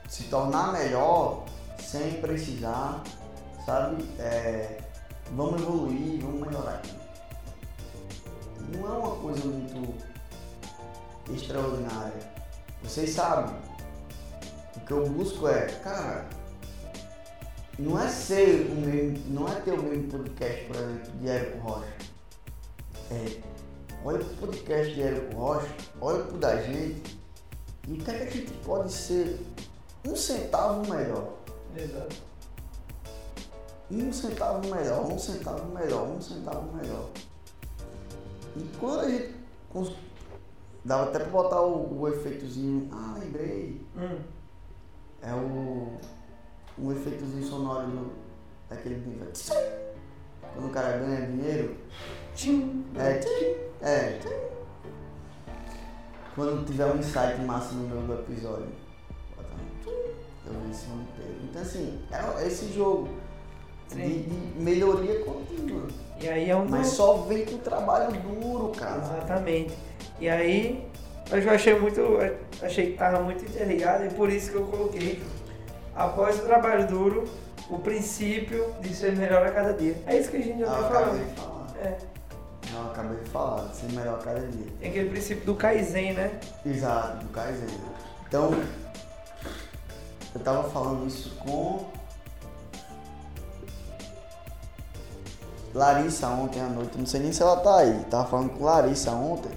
[0.08, 1.44] se tornar melhor
[1.78, 3.02] sem precisar,
[3.64, 4.04] sabe?
[4.18, 4.78] É,
[5.32, 6.96] vamos evoluir, vamos melhorar aqui.
[8.72, 9.94] Não é uma coisa muito
[11.32, 12.38] extraordinária.
[12.82, 13.54] Vocês sabem.
[14.76, 16.28] O que eu busco é, cara,
[17.78, 21.58] não é ser o mesmo, não é ter o mesmo podcast, por exemplo, de Érico
[21.58, 21.96] Rocha.
[23.10, 23.40] É,
[24.04, 25.68] olha pro podcast de Érico Rocha,
[26.00, 27.18] olha pro da gente,
[27.86, 29.38] e o que é que a gente pode ser
[30.06, 31.34] um centavo melhor.
[31.76, 32.27] Exato.
[33.90, 37.08] Um centavo melhor, um centavo melhor, um centavo melhor.
[38.56, 39.34] E quando a gente.
[39.70, 39.96] cons-
[40.84, 42.88] Dava até pra botar o, o efeitozinho.
[42.92, 43.80] Ah, lembrei.
[43.96, 44.18] Hum.
[45.22, 45.92] É o.
[46.78, 48.12] Um efeitozinho sonoro do,
[48.68, 49.26] daquele nível.
[50.54, 51.76] Quando o cara ganha dinheiro.
[52.34, 52.84] Tchim.
[52.96, 53.18] É.
[53.18, 54.18] tchim, É.
[54.18, 54.28] tchim.
[56.34, 58.68] Quando tiver um insight massa no meu do episódio.
[60.46, 61.34] Eu vi esse inteiro.
[61.44, 63.08] Então assim, é esse jogo.
[63.94, 65.86] De, de melhoria contínua.
[66.20, 68.98] E aí é um Mas só vem com trabalho duro, cara.
[68.98, 69.72] Exatamente.
[70.20, 70.84] E aí,
[71.30, 72.00] eu já achei muito.
[72.62, 75.22] Achei que tava muito interligado e por isso que eu coloquei.
[75.94, 77.24] Após o trabalho duro,
[77.70, 79.96] o princípio de ser melhor a cada dia.
[80.06, 81.26] É isso que a gente já Ah, tá eu acabei falando.
[81.34, 81.66] de falar.
[81.82, 81.98] É.
[82.72, 84.66] Não, eu acabei de falar, de ser melhor a cada dia.
[84.80, 86.38] Tem aquele princípio do Kaizen, né?
[86.66, 87.66] Exato, do Kaizen.
[88.28, 88.50] Então,
[90.34, 91.86] eu tava falando isso com
[95.74, 98.04] Larissa ontem à noite, não sei nem se ela tá aí.
[98.10, 99.52] Tava falando com Larissa ontem.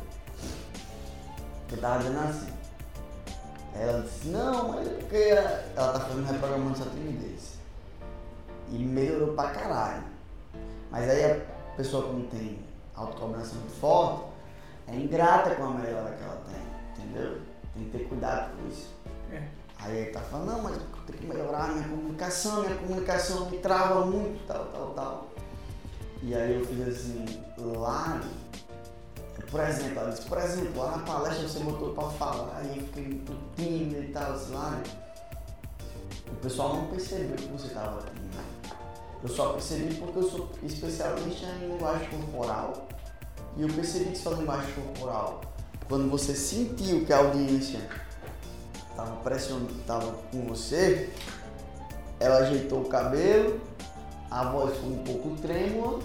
[1.71, 2.51] Eu tava dizendo assim.
[3.73, 7.53] Ela disse, não, mas é porque ela tá fazendo reprogramando sua timidez.
[8.69, 10.03] E melhorou pra caralho.
[10.91, 12.59] Mas aí a pessoa quando tem
[12.95, 14.25] autocobrança muito forte,
[14.87, 17.41] é ingrata com a melhora que ela tem, entendeu?
[17.73, 18.93] Tem que ter cuidado com isso.
[19.31, 19.41] É.
[19.79, 23.49] Aí ele tá falando, não, mas eu tenho que melhorar a minha comunicação, minha comunicação
[23.49, 25.30] me trava muito, tal, tal, tal.
[26.23, 27.25] E aí eu fiz assim,
[27.57, 28.27] Lari,
[29.49, 32.85] por exemplo, ela disse, por exemplo, lá na palestra você botou pra falar e eu
[32.85, 34.83] fiquei muito tímido e tal, assim, Lari,
[36.27, 38.21] o pessoal não percebeu que você tava tímido.
[39.23, 42.87] Eu só percebi porque eu sou especialista em linguagem corporal
[43.57, 45.41] e eu percebi que sua linguagem corporal,
[45.87, 47.79] quando você sentiu que a audiência
[48.89, 51.09] estava pressionando, tava com você,
[52.19, 53.59] ela ajeitou o cabelo,
[54.31, 55.99] a voz foi um pouco trêmula,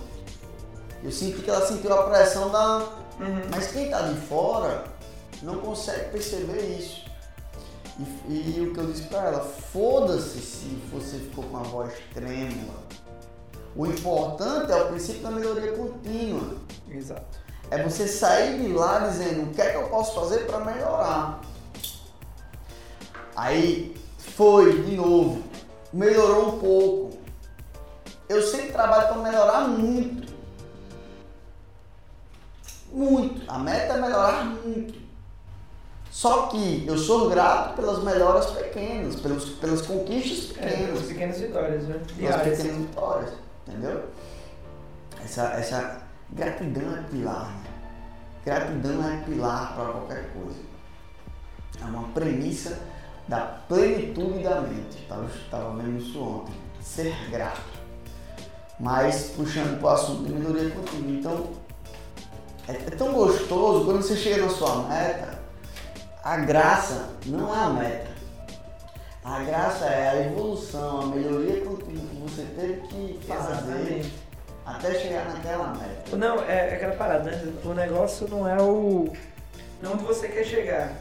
[1.02, 2.78] eu senti que ela sentiu a pressão da.
[3.20, 3.42] Uhum.
[3.50, 4.84] Mas quem tá de fora
[5.42, 7.06] não consegue perceber isso.
[8.28, 11.92] E, e o que eu disse pra ela, foda-se se você ficou com a voz
[12.12, 12.84] trêmula.
[13.74, 16.56] O importante é o princípio da melhoria contínua.
[16.90, 17.38] Exato.
[17.70, 21.40] É você sair de lá dizendo o que é que eu posso fazer para melhorar.
[23.34, 25.42] Aí foi de novo,
[25.92, 27.05] melhorou um pouco.
[28.28, 30.34] Eu sempre trabalho para melhorar muito.
[32.92, 33.50] Muito.
[33.50, 35.06] A meta é melhorar muito.
[36.10, 41.40] Só que eu sou grato pelas melhoras pequenas, pelos, pelas conquistas É, pelas pequenas, pequenas
[41.40, 42.00] vitórias, né?
[42.16, 43.32] pelas pequenas vitórias,
[43.66, 44.04] entendeu?
[45.22, 47.70] Essa, essa gratidão é pilar, né?
[48.46, 50.60] Gratidão é pilar para qualquer coisa.
[51.82, 52.80] É uma premissa
[53.28, 55.02] da plenitude da mente.
[55.02, 56.54] Estava vendo isso ontem.
[56.80, 57.75] Ser grato.
[58.78, 61.10] Mas puxando para o assunto de melhoria contínua.
[61.10, 61.50] Então,
[62.68, 65.38] é, é tão gostoso quando você chega na sua meta,
[66.22, 68.16] a graça não é a meta.
[69.24, 74.14] A graça é a evolução, a melhoria contínua que você teve que fazer Exatamente.
[74.64, 76.16] até chegar naquela meta.
[76.16, 77.52] Não, é, é aquela parada, né?
[77.64, 79.12] O negócio não é o.
[79.82, 80.92] Não onde você quer chegar.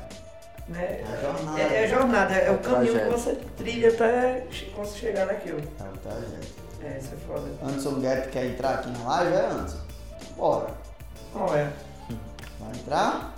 [0.67, 1.01] Né?
[1.01, 1.61] É a jornada.
[1.61, 4.43] É, é a jornada, é, o caminho que você trilha até
[4.75, 5.59] você chegar naquilo.
[5.59, 6.64] É o trajeto.
[6.85, 7.47] É, isso é foda.
[7.63, 9.77] Anderson Guedes quer entrar aqui na live, é Anderson?
[10.37, 10.67] Bora.
[11.33, 11.71] Não é.
[12.59, 13.35] Vai entrar?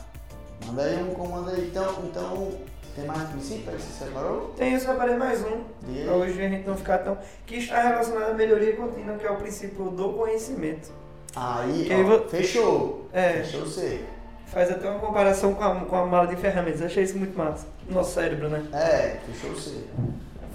[0.65, 1.67] Manda aí um comando aí.
[1.67, 2.51] Então, então
[2.95, 4.53] tem mais princípio aí que você separou?
[4.57, 5.63] Tem, eu separei mais um.
[6.03, 7.17] Pra hoje a gente não ficar tão.
[7.45, 10.91] Que está relacionado à melhoria contínua, que é o princípio do conhecimento.
[11.35, 13.07] Aí, ó, vo- fechou.
[13.13, 13.33] É.
[13.43, 14.03] Fechou você.
[14.47, 16.81] Faz até uma comparação com a, com a mala de ferramentas.
[16.81, 17.65] Achei isso muito massa.
[17.89, 18.65] Nosso cérebro, né?
[18.73, 19.83] É, fechou você.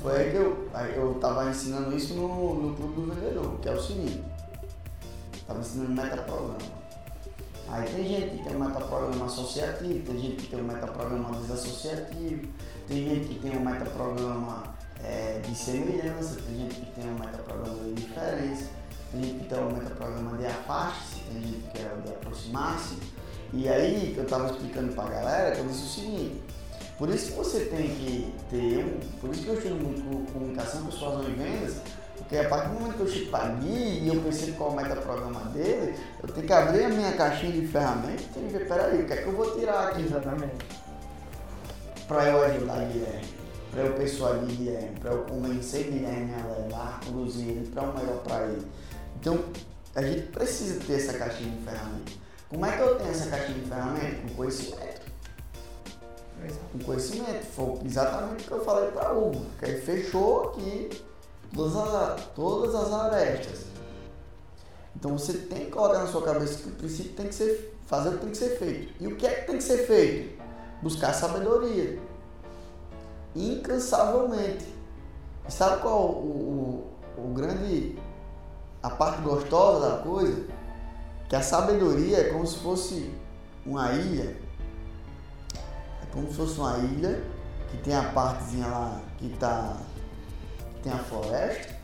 [0.02, 3.68] Foi aí que eu, aí eu tava ensinando isso no, no Clube do Vendedor, que
[3.68, 4.20] é o seguinte.
[5.46, 6.58] Tava ensinando metaprograma.
[7.68, 12.48] Aí tem gente que tem um metaprograma associativo, tem gente que tem um metaprograma desassociativo,
[12.88, 14.64] tem gente que tem um metaprograma
[15.04, 18.70] é, de semelhança, tem gente que tem um metaprograma de diferença,
[19.12, 22.96] tem gente que tem um metaprograma de afaste-se, tem gente que é de aproximar-se.
[23.52, 26.42] E aí eu tava explicando pra galera que eu disse o seguinte,
[26.98, 29.00] por isso que você tem que ter.
[29.20, 31.74] Por isso que eu estudo muito com- comunicação, persuasão e vendas,
[32.16, 34.76] porque a partir do momento que eu para Gui e eu percebo qual é o
[34.76, 39.06] metaprograma dele, eu tenho que abrir a minha caixinha de ferramentas e ver, peraí, o
[39.06, 40.54] que é que eu vou tirar aqui Exatamente.
[42.06, 43.26] para eu ajudar Guilherme,
[43.70, 48.18] para eu persuadir Guilherme, para eu convencer Guilherme a levar, conduzir ele para um melhor
[48.22, 48.66] para ele.
[49.20, 49.38] Então,
[49.94, 52.14] a gente precisa ter essa caixinha de ferramentas.
[52.48, 54.20] Como é que eu tenho essa caixinha de ferramentas?
[54.22, 55.01] Com conhecimento.
[56.72, 57.44] Com conhecimento.
[57.46, 60.90] Foi exatamente o que eu falei para o Hugo, que aí fechou aqui
[61.54, 63.64] todas as, todas as arestas.
[64.96, 68.10] Então você tem que colocar na sua cabeça que o princípio tem que ser, fazer
[68.10, 68.94] o que tem que ser feito.
[69.00, 70.42] E o que é que tem que ser feito?
[70.82, 71.98] Buscar sabedoria.
[73.34, 74.66] Incansavelmente.
[75.48, 76.86] E sabe qual o,
[77.16, 77.98] o, o grande.
[78.82, 80.46] a parte gostosa da coisa?
[81.28, 83.10] Que a sabedoria é como se fosse
[83.64, 84.41] uma ilha é
[86.12, 87.22] como se fosse uma ilha
[87.70, 89.76] que tem a partezinha lá que tá.
[90.76, 91.74] que tem a floresta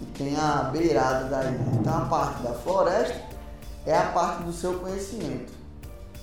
[0.00, 1.60] e tem a beirada da ilha.
[1.80, 3.20] Então a parte da floresta
[3.86, 5.52] é a parte do seu conhecimento.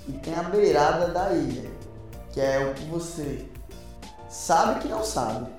[0.08, 1.70] E tem a beirada da ilha,
[2.32, 3.50] que é o que você
[4.30, 5.50] sabe que não sabe.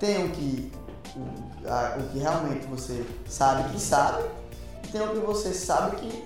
[0.00, 0.72] Tem o que,
[1.16, 4.24] o, a- o que realmente você sabe que sabe,
[4.84, 6.24] e tem o que você sabe que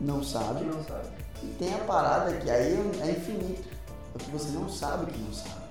[0.00, 0.64] não sabe.
[0.64, 1.08] não sabe.
[1.42, 3.68] E tem a parada que aí é infinito.
[4.14, 5.66] É o que você não sabe que não sabe.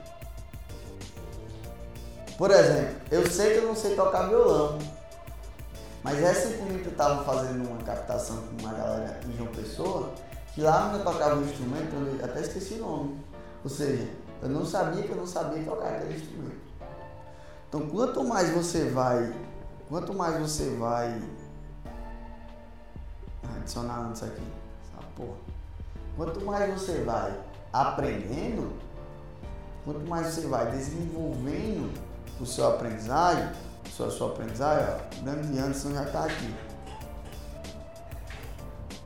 [2.38, 4.78] Por exemplo, eu sei que eu não sei tocar violão.
[6.04, 10.14] Mas recentemente eu estava fazendo uma captação com uma galera em João Pessoa,
[10.54, 13.20] que lá eu tocava um instrumento, eu até esqueci o nome.
[13.64, 14.08] Ou seja,
[14.42, 16.66] eu não sabia que eu não sabia tocar aquele instrumento.
[17.68, 19.34] Então quanto mais você vai,
[19.90, 21.20] quanto mais você vai
[23.58, 24.48] adicionar isso aqui,
[24.84, 25.45] essa porra.
[26.16, 27.34] Quanto mais você vai
[27.74, 28.74] aprendendo,
[29.84, 31.94] quanto mais você vai desenvolvendo
[32.40, 33.50] o seu aprendizagem,
[33.92, 36.56] sua, sua aprendizagem, ó, o Dani Anderson já está aqui.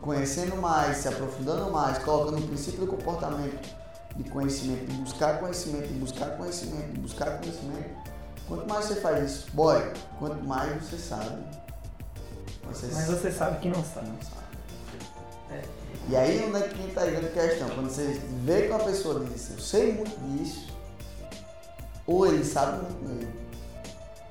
[0.01, 3.79] Conhecendo mais, se aprofundando mais, colocando o princípio do comportamento
[4.15, 8.09] de conhecimento, de buscar conhecimento, de buscar conhecimento, de buscar conhecimento.
[8.47, 11.43] Quanto mais você faz isso, boy, quanto mais você sabe.
[12.67, 14.07] Você Mas você sabe que não sabe.
[14.07, 15.78] não sabe.
[16.09, 17.69] E aí onde é que entra a grande questão?
[17.69, 20.75] Quando você vê que uma pessoa diz assim, eu sei muito disso,
[22.07, 23.33] ou ele sabe muito mesmo,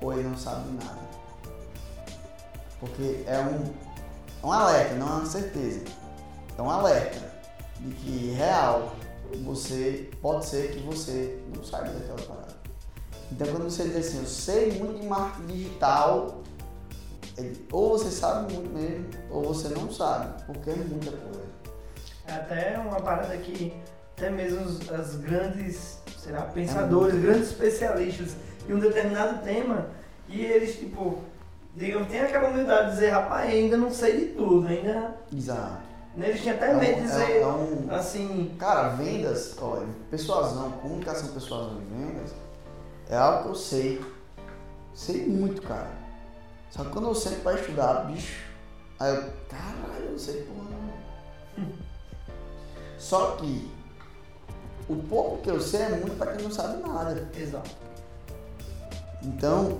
[0.01, 0.99] ou ele não sabe nada.
[2.81, 3.73] Porque é um,
[4.43, 5.85] é um alerta, não é uma certeza.
[6.57, 7.31] É um alerta
[7.79, 8.93] de que real
[9.45, 12.57] você pode ser que você não saiba daquela parada.
[13.31, 16.41] Então quando você diz assim, eu sei muito de marketing digital,
[17.71, 21.48] ou você sabe muito mesmo, ou você não sabe, porque é muita coisa.
[22.29, 23.73] É até uma parada que
[24.15, 28.35] até mesmo os- as grandes, sei lá, É pensadores, grandes especialistas
[28.67, 29.87] em um determinado tema,
[30.27, 31.19] e eles, tipo,
[31.75, 35.15] digam, tem aquela humildade de dizer, rapaz, ainda não sei de tudo, ainda.
[35.35, 35.89] Exato.
[36.15, 40.71] Neles tinha até É medo de é- dizer, é um- assim, Cara, vendas, olha, persuasão,
[40.73, 42.31] comunicação, persuasão e vendas
[43.09, 44.01] é algo que eu sei.
[44.93, 45.87] Sei muito, cara.
[46.69, 48.43] Só que quando eu sento pra estudar, bicho,
[48.99, 51.65] aí eu, caralho, eu não sei porra não.
[52.99, 53.71] Só que
[54.89, 57.27] o pouco que eu sei é muito pra quem não sabe nada.
[57.35, 57.71] exato.
[59.23, 59.79] Então,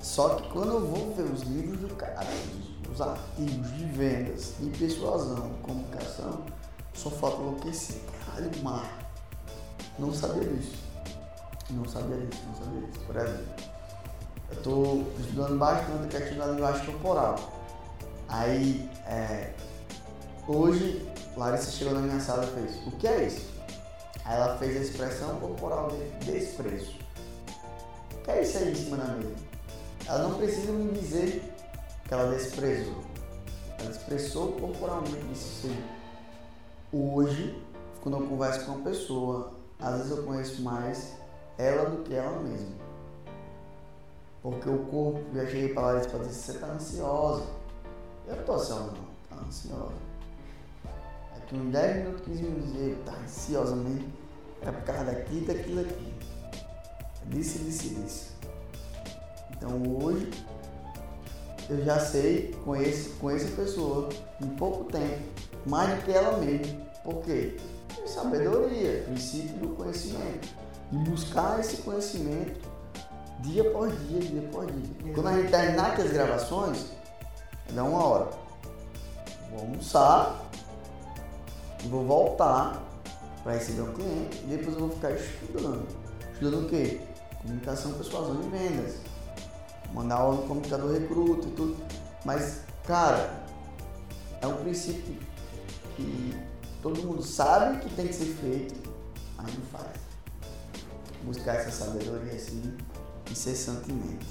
[0.00, 2.26] só que quando eu vou ver os livros do cara,
[2.84, 6.44] os, os artigos de vendas, de persuasão, comunicação,
[6.94, 8.00] só falta enlouquecer.
[8.26, 8.98] Caralho, mar.
[9.98, 10.76] Não sabia disso.
[11.70, 13.00] Não sabia disso, não sabia disso.
[13.06, 13.46] Por exemplo,
[14.50, 17.36] eu estou estudando bastante a questão da linguagem corporal.
[18.28, 19.52] Aí, é,
[20.48, 23.50] hoje, Larissa chegou na minha sala e fez, o que é isso?
[24.24, 26.94] Aí ela fez a expressão corporal de desprezo.
[28.14, 29.34] O que é isso aí em cima da mesa?
[30.06, 31.42] Ela não precisa me dizer
[32.06, 33.02] que ela desprezou.
[33.78, 35.84] Ela expressou corporalmente isso sim.
[36.92, 37.62] Hoje,
[38.02, 41.14] quando eu converso com uma pessoa, às vezes eu conheço mais
[41.56, 42.74] ela do que ela mesma.
[44.42, 47.44] Porque o corpo, já cheguei pra Larissa pra dizer, você tá ansiosa.
[48.26, 50.09] Eu não tô ansiosa não, tá ansiosa.
[51.52, 54.12] Uns 10 minutos, 15 minutos, eu, tá ansiosa mesmo.
[54.62, 56.14] É por causa daqui, daquilo aqui.
[57.26, 58.30] Disse, disse, disse.
[59.50, 60.30] Então hoje
[61.68, 64.08] eu já sei, conheço, conheço a pessoa
[64.40, 65.22] em pouco tempo,
[65.66, 66.80] mais do que ela mesma.
[67.04, 67.56] Por quê?
[68.06, 70.48] Sabedoria, princípio do conhecimento.
[70.92, 72.68] E buscar esse conhecimento
[73.40, 75.14] dia após dia, dia após dia.
[75.14, 76.86] Quando a gente terminar aqui as gravações,
[77.70, 78.30] dá uma hora.
[79.50, 80.50] Vou almoçar,
[81.88, 82.82] vou voltar
[83.42, 85.86] para receber um cliente e depois eu vou ficar estudando.
[86.32, 87.00] Estudando o quê?
[87.42, 88.96] Comunicação, persuasão e vendas.
[89.92, 91.76] Mandar aula no computador recruta e tudo.
[92.24, 93.44] Mas, cara,
[94.40, 95.16] é um princípio
[95.96, 96.34] que
[96.82, 98.90] todo mundo sabe que tem que ser feito,
[99.36, 99.98] mas não faz.
[101.22, 102.76] Buscar essa sabedoria assim,
[103.30, 104.26] incessantemente.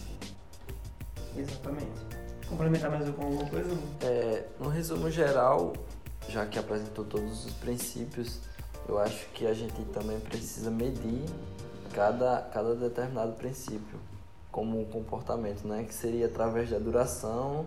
[1.35, 2.19] Exatamente.
[2.47, 3.69] Complementar mais com alguma coisa?
[4.01, 5.73] É, no resumo geral,
[6.29, 8.39] já que apresentou todos os princípios,
[8.87, 11.23] eu acho que a gente também precisa medir
[11.93, 13.99] cada, cada determinado princípio
[14.51, 15.83] como um comportamento, né?
[15.83, 17.65] Que seria através da duração,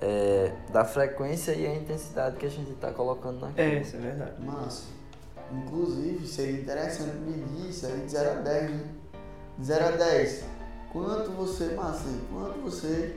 [0.00, 3.68] é, da frequência e a intensidade que a gente está colocando naquilo.
[3.68, 4.42] É, isso é verdade.
[4.42, 4.84] Massa.
[5.52, 8.88] Inclusive, seria interessante medir isso aí de 0 a 10, né?
[9.58, 10.44] De 0 a 10.
[10.92, 13.16] Quanto você, massa, quanto você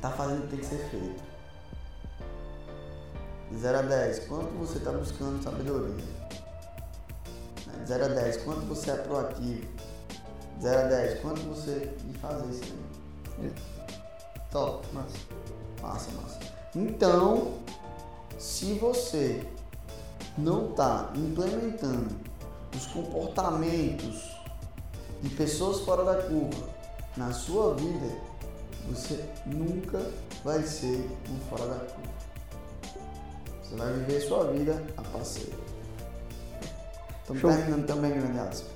[0.00, 1.31] tá fazendo o que tem que ser feito?
[3.52, 6.04] De 0 a 10, quanto você está buscando sabedoria?
[7.80, 9.66] De 0 a 10, quanto você é proativo?
[10.56, 12.74] De 0 a 10, quanto você fazer isso
[13.38, 13.52] aí?
[14.50, 14.86] Top.
[14.94, 15.18] Massa.
[15.82, 16.38] Massa, massa.
[16.74, 17.58] Então,
[18.38, 19.46] se você
[20.38, 22.16] não está implementando
[22.74, 24.34] os comportamentos
[25.20, 26.68] de pessoas fora da curva
[27.18, 28.16] na sua vida,
[28.88, 30.00] você nunca
[30.42, 32.11] vai ser um fora da curva.
[33.72, 35.54] Você vai viver sua vida a passeio.
[37.20, 37.50] Estamos Show.
[37.50, 38.66] terminando também, grande Alisson.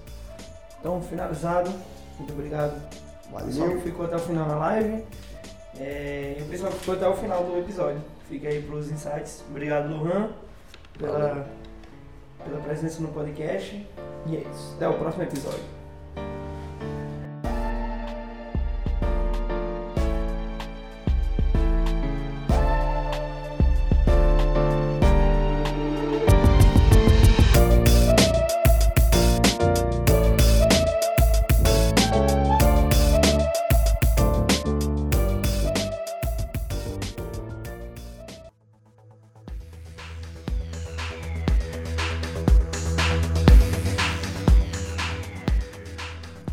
[0.81, 1.71] Então, finalizado.
[2.19, 2.81] Muito obrigado.
[3.31, 3.81] O pessoal que Valeu.
[3.83, 5.05] ficou até o final na live.
[5.79, 8.03] É, e o pessoal que ficou até o final do episódio.
[8.27, 9.45] Fica aí pros insights.
[9.51, 10.31] Obrigado, Luan,
[10.99, 11.45] pela, Valeu.
[12.43, 13.87] pela presença no podcast.
[14.27, 14.75] E é isso.
[14.77, 15.76] Até o próximo episódio.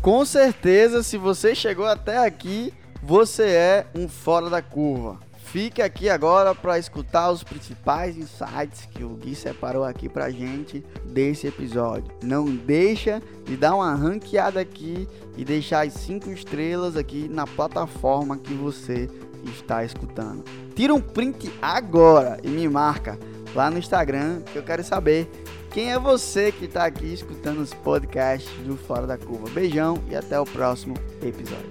[0.04, 5.18] Com certeza, se você chegou até aqui, você é um fora da curva.
[5.44, 10.84] Fique aqui agora para escutar os principais insights que o Gui separou aqui pra gente
[11.06, 12.12] desse episódio.
[12.22, 18.36] Não deixa de dar uma ranqueada aqui e deixar as cinco estrelas aqui na plataforma
[18.36, 19.08] que você
[19.46, 20.44] está escutando.
[20.76, 23.18] Tira um print agora e me marca
[23.54, 25.30] lá no Instagram que eu quero saber
[25.74, 29.50] quem é você que está aqui escutando os podcasts do Fora da Curva.
[29.50, 31.68] Beijão e até o próximo episódio.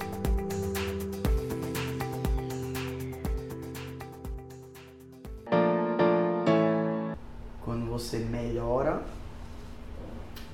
[7.63, 9.01] Quando você melhora,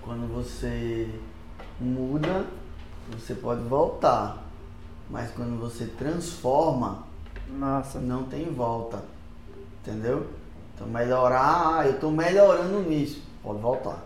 [0.03, 1.09] quando você
[1.81, 2.45] muda,
[3.11, 4.45] você pode voltar.
[5.09, 7.03] Mas quando você transforma,
[7.47, 7.99] Massa.
[7.99, 9.03] não tem volta.
[9.81, 10.27] Entendeu?
[10.75, 14.03] Então melhorar, eu tô melhorando nisso, pode voltar.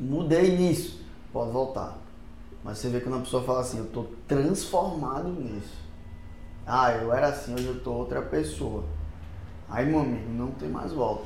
[0.00, 1.00] Mudei nisso,
[1.32, 1.98] pode voltar.
[2.64, 5.82] Mas você vê quando a pessoa fala assim, eu tô transformado nisso.
[6.66, 8.84] Ah, eu era assim, hoje eu tô outra pessoa.
[9.68, 11.24] Aí, meu amigo, não tem mais volta.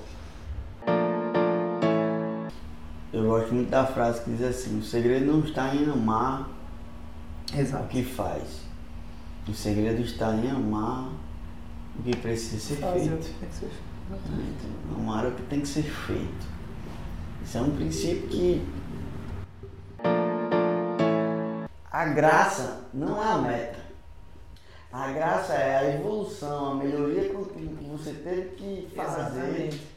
[3.12, 6.48] Eu gosto muito da frase que diz assim, o segredo não está em amar
[7.54, 7.86] o Exato.
[7.88, 8.62] que faz.
[9.48, 11.08] O segredo está em amar
[11.98, 13.26] o que precisa ser Fazer o feito.
[13.26, 14.94] que tem que ser feito.
[14.96, 16.55] Amar o que tem que ser feito.
[17.46, 18.68] Isso é um princípio que.
[21.88, 23.78] A graça não é a meta.
[24.92, 27.34] A graça é a evolução, a melhoria que
[27.88, 29.95] você teve que fazer Exatamente.